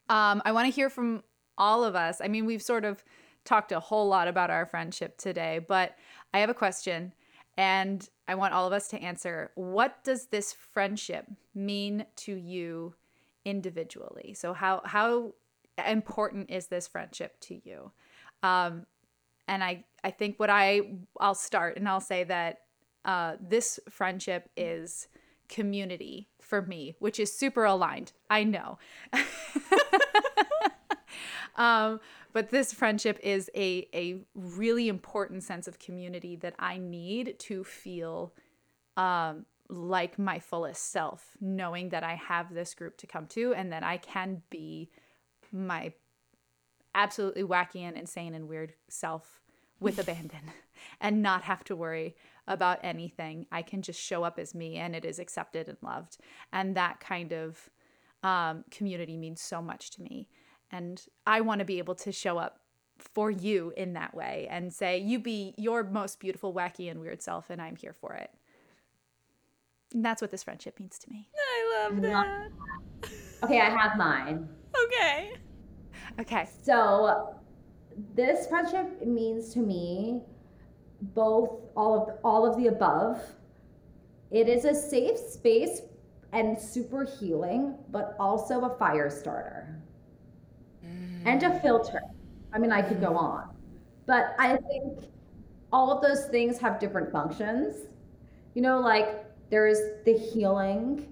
[0.09, 1.23] Um, I want to hear from
[1.57, 2.21] all of us.
[2.21, 3.03] I mean, we've sort of
[3.45, 5.95] talked a whole lot about our friendship today, but
[6.33, 7.13] I have a question
[7.57, 9.51] and I want all of us to answer.
[9.55, 12.95] What does this friendship mean to you
[13.45, 14.33] individually?
[14.33, 15.33] So how how
[15.85, 17.91] important is this friendship to you?
[18.43, 18.85] Um,
[19.47, 20.81] and I I think what I
[21.19, 22.59] I'll start and I'll say that
[23.05, 25.07] uh, this friendship is
[25.49, 28.13] community for me, which is super aligned.
[28.29, 28.77] I know.
[31.55, 31.99] um,
[32.33, 37.63] but this friendship is a a really important sense of community that I need to
[37.63, 38.33] feel
[38.97, 43.71] um, like my fullest self, knowing that I have this group to come to and
[43.71, 44.89] that I can be
[45.51, 45.93] my
[46.95, 49.41] absolutely wacky and insane and weird self
[49.79, 50.51] with abandon
[51.01, 52.15] and not have to worry
[52.47, 53.45] about anything.
[53.51, 56.17] I can just show up as me and it is accepted and loved.
[56.51, 57.69] And that kind of
[58.23, 60.27] um, community means so much to me.
[60.71, 62.61] And I want to be able to show up
[62.97, 67.21] for you in that way and say, you be your most beautiful, wacky, and weird
[67.21, 68.29] self, and I'm here for it.
[69.93, 71.27] And that's what this friendship means to me.
[71.35, 72.47] I love that.
[73.43, 74.47] Okay, I have mine.
[74.85, 75.31] Okay.
[76.19, 76.47] Okay.
[76.63, 77.35] So
[78.15, 80.21] this friendship means to me
[81.01, 83.21] both all of all of the above.
[84.29, 85.81] It is a safe space
[86.31, 89.81] and super healing, but also a fire starter
[90.85, 91.21] mm.
[91.25, 92.01] and a filter.
[92.53, 93.21] I mean, I could go mm.
[93.21, 93.55] on,
[94.05, 94.99] but I think
[95.73, 97.87] all of those things have different functions.
[98.53, 101.11] You know, like there's the healing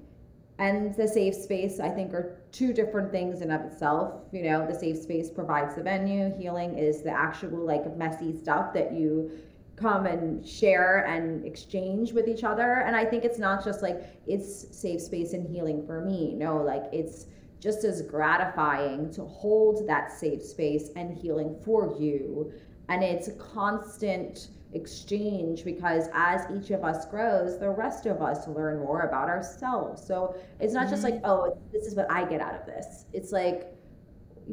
[0.59, 4.23] and the safe space i think are two different things in of itself.
[4.31, 6.35] You know the safe space provides the venue.
[6.37, 9.31] Healing is the actual like messy stuff that you
[9.75, 12.83] come and share and exchange with each other.
[12.85, 16.33] And i think it's not just like it's safe space and healing for me.
[16.33, 17.27] No like it's
[17.59, 22.51] just as gratifying to hold that safe space and healing for you.
[22.87, 28.79] And it's constant exchange because as each of us grows the rest of us learn
[28.79, 32.53] more about ourselves so it's not just like oh this is what i get out
[32.53, 33.73] of this it's like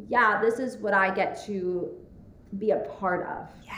[0.09, 1.91] yeah this is what i get to
[2.57, 3.73] be a part of Yeah.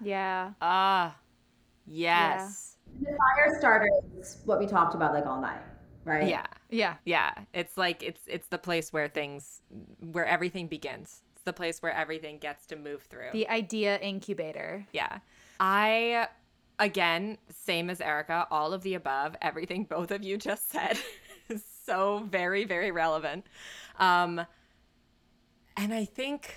[0.00, 0.50] Yeah.
[0.60, 1.16] Ah.
[1.86, 2.76] yes.
[3.00, 3.88] the fire starter
[4.18, 5.60] is what we talked about like all night
[6.04, 6.46] right Yeah.
[6.70, 6.94] Yeah.
[7.04, 7.32] Yeah.
[7.54, 9.62] It's like it's it's the place where things
[10.00, 11.22] where everything begins.
[11.46, 13.28] The place where everything gets to move through.
[13.32, 14.84] The idea incubator.
[14.92, 15.20] yeah.
[15.60, 16.26] I
[16.80, 20.98] again, same as Erica, all of the above, everything both of you just said
[21.48, 23.46] is so very, very relevant.
[24.00, 24.44] Um
[25.76, 26.56] and I think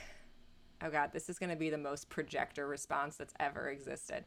[0.82, 4.26] oh god, this is gonna be the most projector response that's ever existed.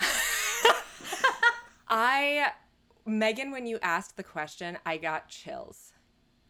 [1.88, 2.50] I
[3.06, 5.92] Megan, when you asked the question, I got chills.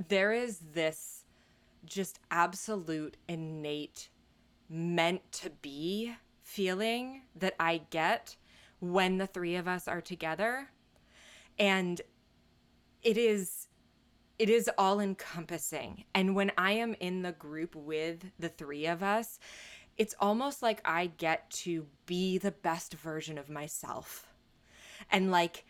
[0.09, 1.22] There is this
[1.85, 4.09] just absolute innate
[4.69, 8.37] meant to be feeling that I get
[8.81, 10.69] when the three of us are together.
[11.59, 12.01] And
[13.03, 13.69] it is
[14.39, 16.05] it is all encompassing.
[16.15, 19.39] And when I am in the group with the three of us,
[19.97, 24.27] it's almost like I get to be the best version of myself.
[25.11, 25.65] And like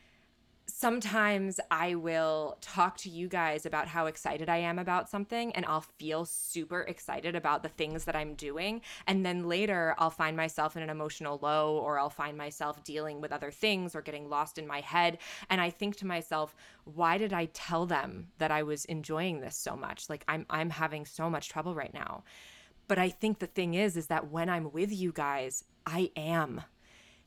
[0.82, 5.64] sometimes I will talk to you guys about how excited I am about something and
[5.64, 8.80] I'll feel super excited about the things that I'm doing.
[9.06, 13.20] And then later I'll find myself in an emotional low or I'll find myself dealing
[13.20, 15.18] with other things or getting lost in my head.
[15.48, 19.54] And I think to myself, why did I tell them that I was enjoying this
[19.54, 20.10] so much?
[20.10, 22.24] Like I'm I'm having so much trouble right now.
[22.88, 26.62] But I think the thing is is that when I'm with you guys, I am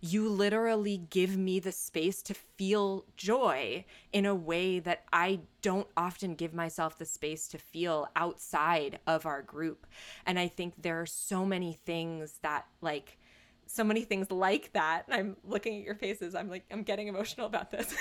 [0.06, 3.84] you literally give me the space to feel joy
[4.14, 9.26] in a way that I don't often give myself the space to feel outside of
[9.26, 9.88] our group.
[10.26, 13.18] And I think there are so many things that, like,
[13.66, 15.06] so many things like that.
[15.10, 16.36] I'm looking at your faces.
[16.36, 17.96] I'm like, I'm getting emotional about this.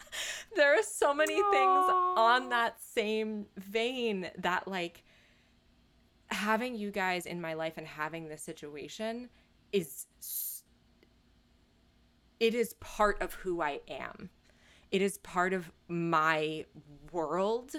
[0.56, 5.04] there are so many things on that same vein that like
[6.28, 9.28] having you guys in my life and having this situation
[9.72, 10.06] is
[12.40, 14.30] it is part of who I am.
[14.90, 16.66] It is part of my
[17.10, 17.74] world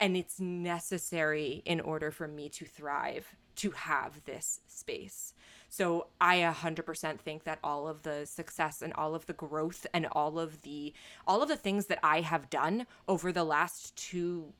[0.00, 5.34] and it's necessary in order for me to thrive to have this space.
[5.68, 10.06] So I 100% think that all of the success and all of the growth and
[10.12, 10.94] all of the
[11.26, 14.52] all of the things that I have done over the last 2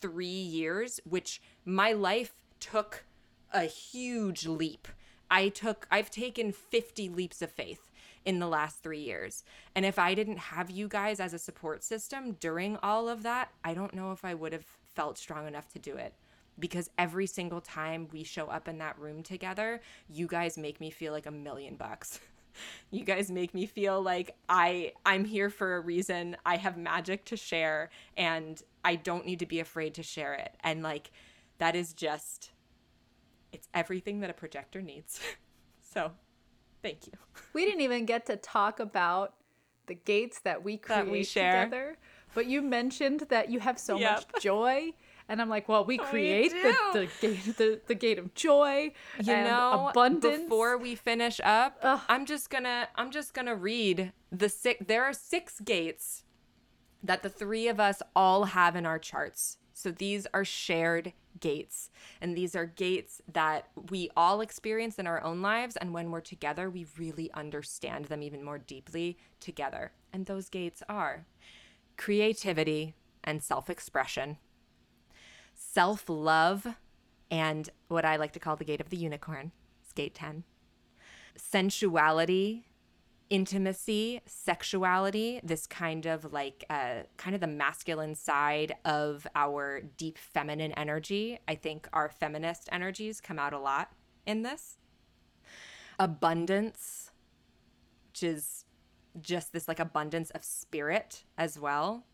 [0.00, 3.04] 3 years which my life took
[3.52, 4.88] a huge leap.
[5.30, 7.89] I took I've taken 50 leaps of faith
[8.24, 9.44] in the last 3 years.
[9.74, 13.50] And if I didn't have you guys as a support system during all of that,
[13.64, 16.14] I don't know if I would have felt strong enough to do it
[16.58, 20.90] because every single time we show up in that room together, you guys make me
[20.90, 22.20] feel like a million bucks.
[22.90, 26.36] you guys make me feel like I I'm here for a reason.
[26.44, 30.54] I have magic to share and I don't need to be afraid to share it.
[30.60, 31.10] And like
[31.58, 32.52] that is just
[33.52, 35.20] it's everything that a projector needs.
[35.82, 36.12] so,
[36.82, 37.12] thank you.
[37.52, 39.34] We didn't even get to talk about
[39.86, 41.64] the gates that we create that we share.
[41.64, 41.96] together.
[42.32, 44.24] But you mentioned that you have so yep.
[44.32, 44.92] much joy.
[45.28, 48.92] And I'm like, well, we create we the, the, gate, the, the gate of joy,
[49.20, 50.44] you know, abundance.
[50.44, 52.00] Before we finish up, Ugh.
[52.08, 54.84] I'm just gonna I'm just gonna read the six.
[54.86, 56.24] There are six gates
[57.02, 59.58] that the three of us all have in our charts.
[59.72, 61.90] So these are shared gates.
[62.20, 65.76] And these are gates that we all experience in our own lives.
[65.76, 69.92] And when we're together, we really understand them even more deeply together.
[70.12, 71.26] And those gates are
[71.96, 74.38] creativity and self expression,
[75.54, 76.66] self love,
[77.30, 79.52] and what I like to call the gate of the unicorn,
[79.82, 80.44] it's gate 10,
[81.36, 82.66] sensuality
[83.30, 90.18] intimacy, sexuality, this kind of like uh, kind of the masculine side of our deep
[90.18, 91.38] feminine energy.
[91.46, 93.92] I think our feminist energies come out a lot
[94.26, 94.78] in this.
[95.98, 97.12] Abundance,
[98.08, 98.64] which is
[99.20, 102.04] just this like abundance of spirit as well.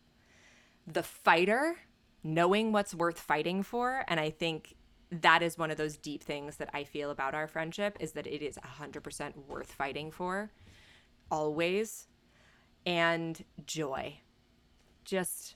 [0.85, 1.77] The fighter,
[2.23, 4.05] knowing what's worth fighting for.
[4.07, 4.75] And I think
[5.09, 8.27] that is one of those deep things that I feel about our friendship is that
[8.27, 10.51] it is 100% worth fighting for
[11.31, 12.07] always,
[12.85, 14.19] and joy.
[15.05, 15.55] Just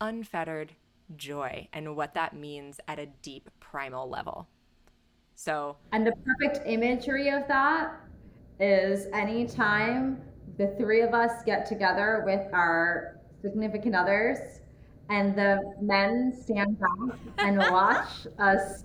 [0.00, 0.72] unfettered
[1.16, 4.48] joy and what that means at a deep primal level.
[5.36, 7.94] So, and the perfect imagery of that
[8.60, 10.20] is anytime
[10.58, 14.60] the three of us get together with our significant others
[15.10, 18.08] and the men stand back and watch
[18.38, 18.84] us.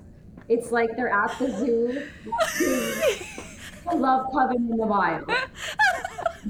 [0.50, 2.08] It's like they're at the zoo.
[3.96, 5.30] love coven in the wild.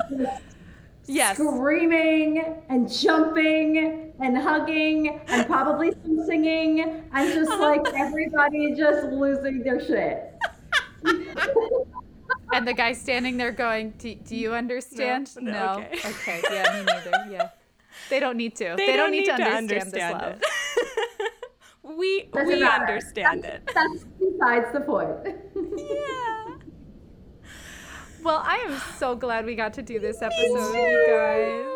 [1.06, 1.38] yes.
[1.38, 6.82] Screaming and jumping and hugging and probably some singing
[7.14, 7.62] and just uh-huh.
[7.62, 10.34] like everybody just losing their shit.
[12.54, 15.36] and the guy standing there going, Do, do you understand?
[15.40, 15.52] No.
[15.52, 15.86] no.
[15.86, 16.00] Okay.
[16.06, 16.42] okay.
[16.52, 17.12] Yeah, me neither.
[17.32, 17.50] Yeah.
[18.10, 18.76] They don't need to.
[18.78, 21.98] They, they don't, don't, need, to, understand, understand this love.
[21.98, 23.72] we we understand that's, it.
[23.74, 25.36] That's besides the point.
[25.78, 26.49] yeah.
[28.24, 31.76] Well, I am so glad we got to do this episode, you guys.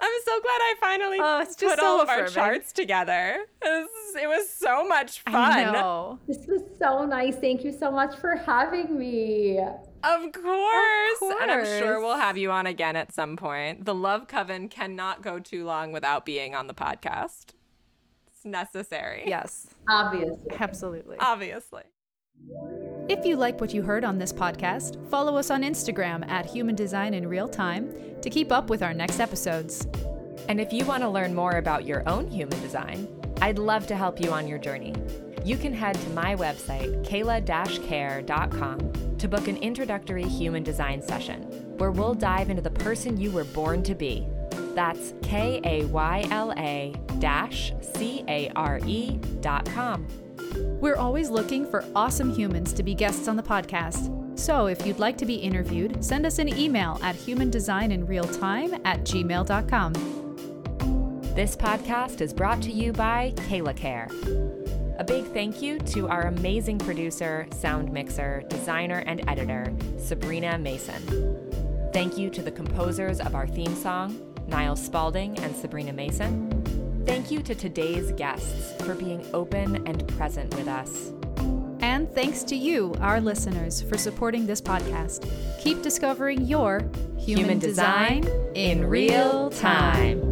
[0.00, 3.46] I'm so glad I finally oh, it's just put so all of our charts together.
[3.62, 5.34] It was, it was so much fun.
[5.34, 6.18] I know.
[6.26, 7.36] This was so nice.
[7.36, 9.60] Thank you so much for having me.
[9.60, 10.32] Of course.
[10.32, 11.36] of course.
[11.40, 13.84] And I'm sure we'll have you on again at some point.
[13.84, 17.52] The Love Coven cannot go too long without being on the podcast.
[18.26, 19.22] It's necessary.
[19.26, 19.68] Yes.
[19.88, 20.50] Obviously.
[20.58, 21.16] Absolutely.
[21.20, 21.84] Obviously.
[23.12, 26.74] If you like what you heard on this podcast, follow us on Instagram at Human
[26.74, 29.86] Design in Real Time to keep up with our next episodes.
[30.48, 33.06] And if you want to learn more about your own human design,
[33.42, 34.94] I'd love to help you on your journey.
[35.44, 41.42] You can head to my website, kayla-care.com, to book an introductory human design session
[41.76, 44.26] where we'll dive into the person you were born to be.
[44.74, 46.94] That's K A Y L A
[48.86, 50.06] E dot com.
[50.82, 54.36] We're always looking for awesome humans to be guests on the podcast.
[54.36, 59.92] So if you'd like to be interviewed, send us an email at humandesigninrealtime at gmail.com.
[61.36, 64.08] This podcast is brought to you by Kayla Care.
[64.98, 71.90] A big thank you to our amazing producer, sound mixer, designer, and editor, Sabrina Mason.
[71.92, 76.61] Thank you to the composers of our theme song, Niall Spalding and Sabrina Mason.
[77.04, 81.12] Thank you to today's guests for being open and present with us.
[81.80, 85.28] And thanks to you, our listeners, for supporting this podcast.
[85.60, 86.80] Keep discovering your
[87.18, 90.31] human, human design, design in real time.